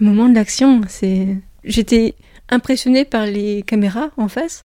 Le 0.00 0.06
moment 0.06 0.28
de 0.28 0.34
l'action, 0.34 0.80
c'est. 0.88 1.28
J'étais 1.64 2.14
impressionnée 2.48 3.04
par 3.04 3.26
les 3.26 3.62
caméras 3.62 4.10
en 4.16 4.28
face, 4.28 4.62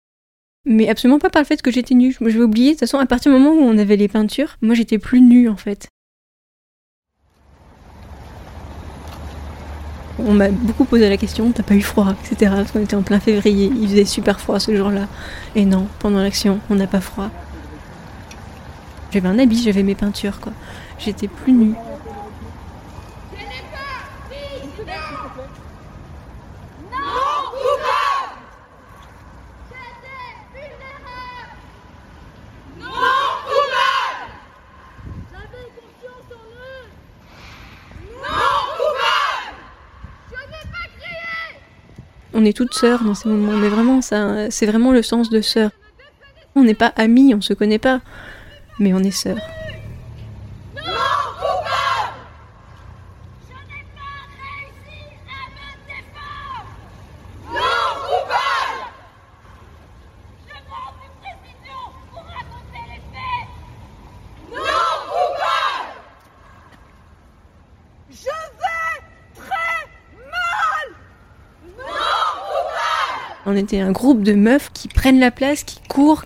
mais 0.65 0.89
absolument 0.89 1.19
pas 1.19 1.29
par 1.29 1.41
le 1.41 1.45
fait 1.45 1.61
que 1.61 1.71
j'étais 1.71 1.95
nue. 1.95 2.15
Je 2.19 2.37
vais 2.37 2.43
oublier. 2.43 2.69
De 2.69 2.71
toute 2.73 2.81
façon, 2.81 2.99
à 2.99 3.05
partir 3.05 3.31
du 3.31 3.37
moment 3.37 3.53
où 3.53 3.63
on 3.63 3.77
avait 3.77 3.95
les 3.95 4.07
peintures, 4.07 4.57
moi 4.61 4.75
j'étais 4.75 4.97
plus 4.97 5.21
nue 5.21 5.49
en 5.49 5.55
fait. 5.55 5.87
On 10.27 10.33
m'a 10.33 10.49
beaucoup 10.49 10.85
posé 10.85 11.07
la 11.09 11.17
question, 11.17 11.51
t'as 11.51 11.63
pas 11.63 11.75
eu 11.75 11.81
froid, 11.81 12.13
etc. 12.25 12.51
Parce 12.55 12.71
qu'on 12.71 12.81
était 12.81 12.95
en 12.95 13.01
plein 13.01 13.19
février, 13.19 13.71
il 13.73 13.87
faisait 13.87 14.05
super 14.05 14.39
froid 14.39 14.59
ce 14.59 14.75
jour-là. 14.75 15.07
Et 15.55 15.65
non, 15.65 15.87
pendant 15.99 16.21
l'action, 16.21 16.59
on 16.69 16.75
n'a 16.75 16.87
pas 16.87 17.01
froid. 17.01 17.29
J'avais 19.11 19.27
un 19.27 19.39
habit, 19.39 19.61
j'avais 19.63 19.83
mes 19.83 19.95
peintures, 19.95 20.39
quoi. 20.39 20.53
J'étais 20.99 21.27
plus 21.27 21.53
nue. 21.53 21.73
On 42.39 42.45
est 42.45 42.55
toutes 42.55 42.73
sœurs 42.73 43.03
dans 43.03 43.15
ces 43.15 43.27
moments. 43.27 43.57
Mais 43.57 43.67
vraiment, 43.67 44.01
ça, 44.01 44.49
c'est 44.49 44.65
vraiment 44.65 44.91
le 44.91 45.01
sens 45.01 45.29
de 45.29 45.41
sœur. 45.41 45.71
On 46.55 46.63
n'est 46.63 46.73
pas 46.73 46.93
amis, 46.95 47.33
on 47.35 47.41
se 47.41 47.53
connaît 47.53 47.79
pas, 47.79 48.01
mais 48.79 48.93
on 48.93 48.99
est 48.99 49.11
sœurs. 49.11 49.58
Était 73.59 73.79
un 73.79 73.91
groupe 73.91 74.23
de 74.23 74.33
meufs 74.33 74.71
qui 74.73 74.87
prennent 74.87 75.19
la 75.19 75.31
place, 75.31 75.63
qui 75.63 75.79
courent. 75.87 76.23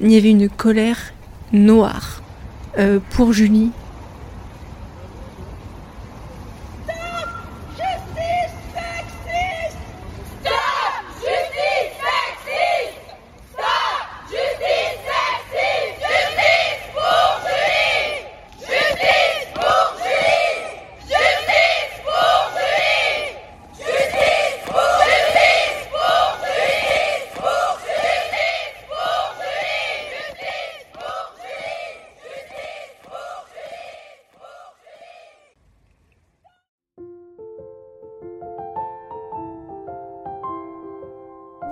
Il 0.00 0.10
y 0.10 0.16
avait 0.16 0.30
une 0.30 0.48
colère 0.48 1.12
noire 1.52 2.22
euh, 2.78 3.00
pour 3.10 3.32
Julie, 3.32 3.70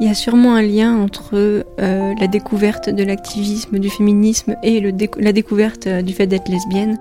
y 0.08 0.10
a 0.10 0.14
sûrement 0.14 0.54
un 0.54 0.62
lien 0.62 0.96
entre 0.96 1.34
euh, 1.34 2.14
la 2.18 2.26
découverte 2.26 2.88
de 2.88 3.04
l'activisme, 3.04 3.78
du 3.78 3.90
féminisme 3.90 4.56
et 4.62 4.80
la 4.80 5.32
découverte 5.32 5.86
euh, 5.86 6.02
du 6.02 6.14
fait 6.14 6.26
d'être 6.26 6.48
lesbienne. 6.48 6.98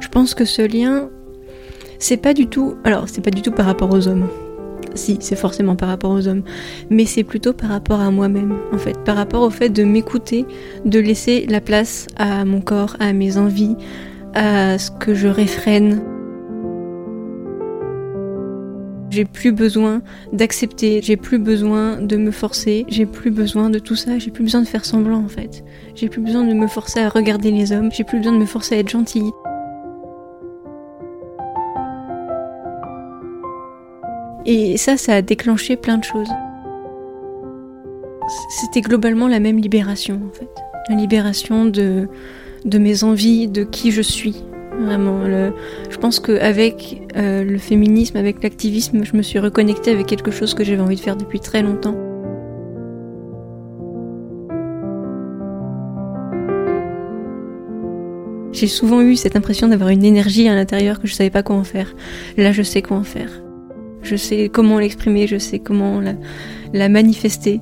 Je 0.00 0.08
pense 0.08 0.34
que 0.34 0.44
ce 0.44 0.62
lien, 0.62 1.10
c'est 2.00 2.16
pas 2.16 2.34
du 2.34 2.48
tout. 2.48 2.74
Alors, 2.82 3.08
c'est 3.08 3.20
pas 3.20 3.30
du 3.30 3.40
tout 3.40 3.52
par 3.52 3.66
rapport 3.66 3.92
aux 3.92 4.08
hommes. 4.08 4.26
Si, 4.94 5.18
c'est 5.20 5.36
forcément 5.36 5.76
par 5.76 5.90
rapport 5.90 6.10
aux 6.10 6.26
hommes. 6.26 6.42
Mais 6.90 7.04
c'est 7.04 7.22
plutôt 7.22 7.52
par 7.52 7.70
rapport 7.70 8.00
à 8.00 8.10
moi-même, 8.10 8.56
en 8.72 8.78
fait. 8.78 8.98
Par 9.04 9.14
rapport 9.14 9.42
au 9.42 9.50
fait 9.50 9.68
de 9.68 9.84
m'écouter, 9.84 10.44
de 10.84 10.98
laisser 10.98 11.46
la 11.46 11.60
place 11.60 12.08
à 12.16 12.44
mon 12.44 12.60
corps, 12.60 12.96
à 12.98 13.12
mes 13.12 13.36
envies, 13.36 13.76
à 14.34 14.76
ce 14.76 14.90
que 14.90 15.14
je 15.14 15.28
réfrène. 15.28 16.00
J'ai 19.10 19.24
plus 19.24 19.52
besoin 19.52 20.02
d'accepter, 20.32 21.00
j'ai 21.02 21.16
plus 21.16 21.38
besoin 21.38 21.96
de 21.96 22.16
me 22.16 22.30
forcer, 22.30 22.84
j'ai 22.88 23.06
plus 23.06 23.30
besoin 23.30 23.70
de 23.70 23.78
tout 23.78 23.96
ça, 23.96 24.18
j'ai 24.18 24.30
plus 24.30 24.44
besoin 24.44 24.60
de 24.60 24.66
faire 24.66 24.84
semblant 24.84 25.24
en 25.24 25.28
fait. 25.28 25.64
J'ai 25.94 26.08
plus 26.08 26.20
besoin 26.20 26.44
de 26.44 26.52
me 26.52 26.66
forcer 26.66 27.00
à 27.00 27.08
regarder 27.08 27.50
les 27.50 27.72
hommes, 27.72 27.90
j'ai 27.90 28.04
plus 28.04 28.18
besoin 28.18 28.32
de 28.32 28.38
me 28.38 28.46
forcer 28.46 28.74
à 28.74 28.78
être 28.78 28.90
gentille. 28.90 29.30
Et 34.44 34.76
ça, 34.76 34.96
ça 34.96 35.14
a 35.14 35.22
déclenché 35.22 35.76
plein 35.76 35.98
de 35.98 36.04
choses. 36.04 36.30
C'était 38.60 38.82
globalement 38.82 39.26
la 39.26 39.40
même 39.40 39.58
libération 39.58 40.20
en 40.28 40.34
fait. 40.34 40.50
La 40.90 40.96
libération 40.96 41.64
de, 41.64 42.08
de 42.64 42.78
mes 42.78 43.04
envies, 43.04 43.48
de 43.48 43.64
qui 43.64 43.90
je 43.90 44.02
suis, 44.02 44.42
Vraiment, 44.78 45.24
je 45.90 45.96
pense 45.96 46.20
qu'avec 46.20 47.02
euh, 47.16 47.42
le 47.42 47.58
féminisme, 47.58 48.16
avec 48.16 48.42
l'activisme, 48.42 49.04
je 49.04 49.16
me 49.16 49.22
suis 49.22 49.38
reconnectée 49.40 49.90
avec 49.90 50.06
quelque 50.06 50.30
chose 50.30 50.54
que 50.54 50.62
j'avais 50.62 50.80
envie 50.80 50.96
de 50.96 51.00
faire 51.00 51.16
depuis 51.16 51.40
très 51.40 51.62
longtemps. 51.62 51.96
J'ai 58.52 58.66
souvent 58.66 59.02
eu 59.02 59.16
cette 59.16 59.36
impression 59.36 59.68
d'avoir 59.68 59.90
une 59.90 60.04
énergie 60.04 60.48
à 60.48 60.54
l'intérieur 60.54 61.00
que 61.00 61.06
je 61.06 61.14
savais 61.14 61.30
pas 61.30 61.42
quoi 61.42 61.62
faire. 61.64 61.94
Là, 62.36 62.52
je 62.52 62.62
sais 62.62 62.82
quoi 62.82 62.96
en 62.96 63.04
faire. 63.04 63.30
Je 64.02 64.16
sais 64.16 64.48
comment 64.48 64.78
l'exprimer, 64.78 65.26
je 65.26 65.38
sais 65.38 65.58
comment 65.58 66.00
la 66.72 66.88
manifester. 66.88 67.60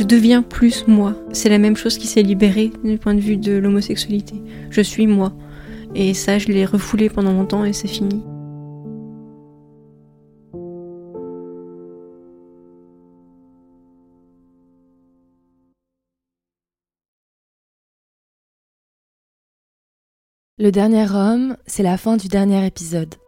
Je 0.00 0.04
deviens 0.06 0.40
plus 0.40 0.86
moi. 0.86 1.14
C'est 1.34 1.50
la 1.50 1.58
même 1.58 1.76
chose 1.76 1.98
qui 1.98 2.06
s'est 2.06 2.22
libérée 2.22 2.72
du 2.82 2.96
point 2.96 3.12
de 3.12 3.20
vue 3.20 3.36
de 3.36 3.52
l'homosexualité. 3.52 4.34
Je 4.70 4.80
suis 4.80 5.06
moi. 5.06 5.34
Et 5.94 6.14
ça, 6.14 6.38
je 6.38 6.48
l'ai 6.48 6.64
refoulé 6.64 7.10
pendant 7.10 7.34
longtemps 7.34 7.66
et 7.66 7.74
c'est 7.74 7.86
fini. 7.86 8.22
Le 20.56 20.70
dernier 20.72 21.10
homme, 21.10 21.58
c'est 21.66 21.82
la 21.82 21.98
fin 21.98 22.16
du 22.16 22.28
dernier 22.28 22.66
épisode. 22.66 23.19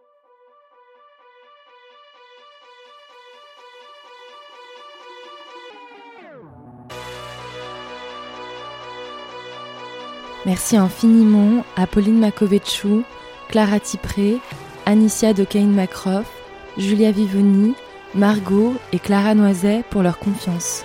Merci 10.45 10.75
infiniment 10.75 11.63
à 11.77 11.87
Pauline 11.87 12.19
Makovechou, 12.19 13.03
Clara 13.47 13.79
Tipré, 13.79 14.39
Anicia 14.85 15.33
de 15.33 15.45
Kane 15.45 15.71
Macroff, 15.71 16.25
Julia 16.77 17.11
Vivoni, 17.11 17.75
Margot 18.13 18.75
et 18.91 18.99
Clara 18.99 19.35
Noiset 19.35 19.83
pour 19.89 20.03
leur 20.03 20.19
confiance. 20.19 20.83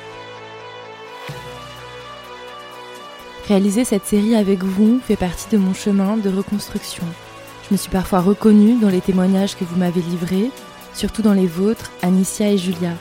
Réaliser 3.48 3.84
cette 3.84 4.06
série 4.06 4.36
avec 4.36 4.62
vous 4.62 5.00
fait 5.00 5.16
partie 5.16 5.48
de 5.50 5.58
mon 5.58 5.74
chemin 5.74 6.16
de 6.16 6.28
reconstruction. 6.28 7.04
Je 7.66 7.74
me 7.74 7.78
suis 7.78 7.90
parfois 7.90 8.20
reconnue 8.20 8.78
dans 8.78 8.90
les 8.90 9.00
témoignages 9.00 9.56
que 9.56 9.64
vous 9.64 9.76
m'avez 9.76 10.02
livrés, 10.02 10.50
surtout 10.94 11.22
dans 11.22 11.32
les 11.32 11.46
vôtres, 11.46 11.90
Anicia 12.02 12.48
et 12.50 12.58
Julia. 12.58 12.92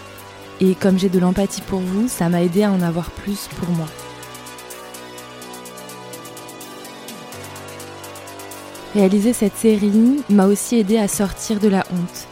Et 0.60 0.74
comme 0.74 0.98
j'ai 0.98 1.10
de 1.10 1.20
l'empathie 1.20 1.62
pour 1.62 1.82
vous, 1.82 2.08
ça 2.08 2.30
m'a 2.30 2.42
aidé 2.42 2.64
à 2.64 2.72
en 2.72 2.82
avoir 2.82 3.12
plus 3.12 3.48
pour 3.60 3.70
moi. 3.76 3.88
Réaliser 8.94 9.34
cette 9.34 9.58
série 9.58 10.24
m'a 10.30 10.48
aussi 10.48 10.78
aidé 10.78 10.98
à 10.98 11.08
sortir 11.08 11.60
de 11.60 11.68
la 11.68 11.84
honte. 11.92 12.28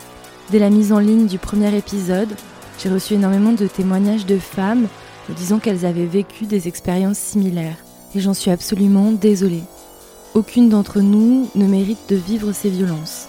Dès 0.51 0.59
la 0.59 0.69
mise 0.69 0.93
en 0.93 0.99
ligne 0.99 1.27
du 1.27 1.37
premier 1.37 1.75
épisode, 1.75 2.29
J'ai 2.77 2.89
reçu 2.89 3.13
énormément 3.13 3.53
de 3.53 3.67
témoignages 3.67 4.25
de 4.25 4.37
femmes 4.37 4.87
me 5.29 5.33
disant 5.33 5.59
qu'elles 5.59 5.85
avaient 5.85 6.05
vécu 6.05 6.45
des 6.45 6.67
expériences 6.67 7.17
similaires. 7.17 7.77
Et 8.15 8.19
j'en 8.19 8.33
suis 8.33 8.51
absolument 8.51 9.11
désolée. 9.11 9.63
Aucune 10.33 10.69
d'entre 10.69 10.99
nous 10.99 11.49
ne 11.55 11.65
mérite 11.65 12.09
de 12.09 12.15
vivre 12.15 12.51
ces 12.51 12.69
violences. 12.69 13.27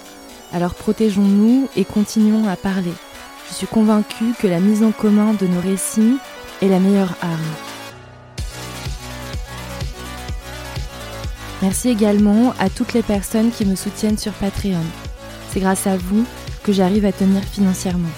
Alors 0.52 0.74
protégeons-nous 0.74 1.68
et 1.76 1.84
continuons 1.84 2.48
à 2.48 2.56
parler. 2.56 2.92
Je 3.48 3.54
suis 3.54 3.66
convaincue 3.66 4.34
que 4.40 4.48
la 4.48 4.60
mise 4.60 4.82
en 4.82 4.92
commun 4.92 5.34
de 5.34 5.46
nos 5.46 5.60
récits 5.60 6.18
est 6.62 6.68
la 6.68 6.80
meilleure 6.80 7.14
arme. 7.20 7.75
Merci 11.62 11.88
également 11.88 12.52
à 12.58 12.68
toutes 12.68 12.92
les 12.92 13.02
personnes 13.02 13.50
qui 13.50 13.64
me 13.64 13.76
soutiennent 13.76 14.18
sur 14.18 14.32
Patreon. 14.32 14.84
C'est 15.50 15.60
grâce 15.60 15.86
à 15.86 15.96
vous 15.96 16.24
que 16.62 16.72
j'arrive 16.72 17.06
à 17.06 17.12
tenir 17.12 17.42
financièrement. 17.42 18.10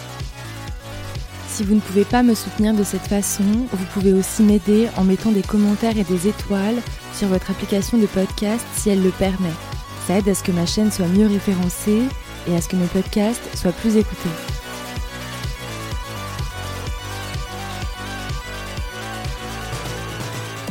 Si 1.48 1.64
vous 1.64 1.74
ne 1.74 1.80
pouvez 1.80 2.04
pas 2.04 2.22
me 2.22 2.34
soutenir 2.34 2.74
de 2.74 2.84
cette 2.84 3.06
façon, 3.06 3.42
vous 3.72 3.84
pouvez 3.92 4.12
aussi 4.12 4.42
m'aider 4.42 4.88
en 4.96 5.04
mettant 5.04 5.32
des 5.32 5.42
commentaires 5.42 5.98
et 5.98 6.04
des 6.04 6.28
étoiles 6.28 6.80
sur 7.14 7.28
votre 7.28 7.50
application 7.50 7.98
de 7.98 8.06
podcast 8.06 8.64
si 8.76 8.90
elle 8.90 9.02
le 9.02 9.10
permet. 9.10 9.48
Ça 10.06 10.18
aide 10.18 10.28
à 10.28 10.34
ce 10.34 10.42
que 10.42 10.52
ma 10.52 10.66
chaîne 10.66 10.90
soit 10.90 11.08
mieux 11.08 11.26
référencée 11.26 12.02
et 12.48 12.56
à 12.56 12.60
ce 12.60 12.68
que 12.68 12.76
mes 12.76 12.86
podcasts 12.86 13.56
soient 13.56 13.72
plus 13.72 13.96
écoutés. 13.96 14.57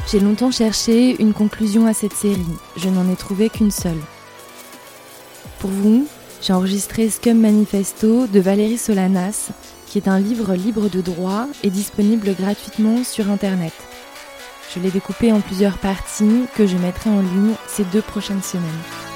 J'ai 0.10 0.22
longtemps 0.22 0.52
cherché 0.52 1.22
une 1.22 1.34
conclusion 1.34 1.86
à 1.86 1.94
cette 1.94 2.14
série. 2.14 2.40
Je 2.78 2.88
n'en 2.88 3.12
ai 3.12 3.18
trouvé 3.18 3.50
qu'une 3.50 3.72
seule. 3.72 4.00
Pour 5.60 5.70
vous, 5.70 6.08
j'ai 6.42 6.54
enregistré 6.54 7.10
Scum 7.10 7.38
Manifesto 7.38 8.26
de 8.26 8.40
Valérie 8.40 8.78
Solanas, 8.78 9.50
qui 9.86 9.98
est 9.98 10.08
un 10.08 10.18
livre 10.18 10.54
libre 10.54 10.88
de 10.88 11.02
droit 11.02 11.48
et 11.62 11.70
disponible 11.70 12.34
gratuitement 12.36 13.04
sur 13.04 13.30
Internet. 13.30 13.74
Je 14.74 14.80
l'ai 14.80 14.92
découpé 14.92 15.34
en 15.34 15.42
plusieurs 15.42 15.78
parties 15.78 16.46
que 16.56 16.66
je 16.68 16.78
mettrai 16.78 17.10
en 17.10 17.20
ligne 17.20 17.56
ces 17.68 17.84
deux 17.84 18.02
prochaines 18.02 18.44
semaines. 18.44 19.07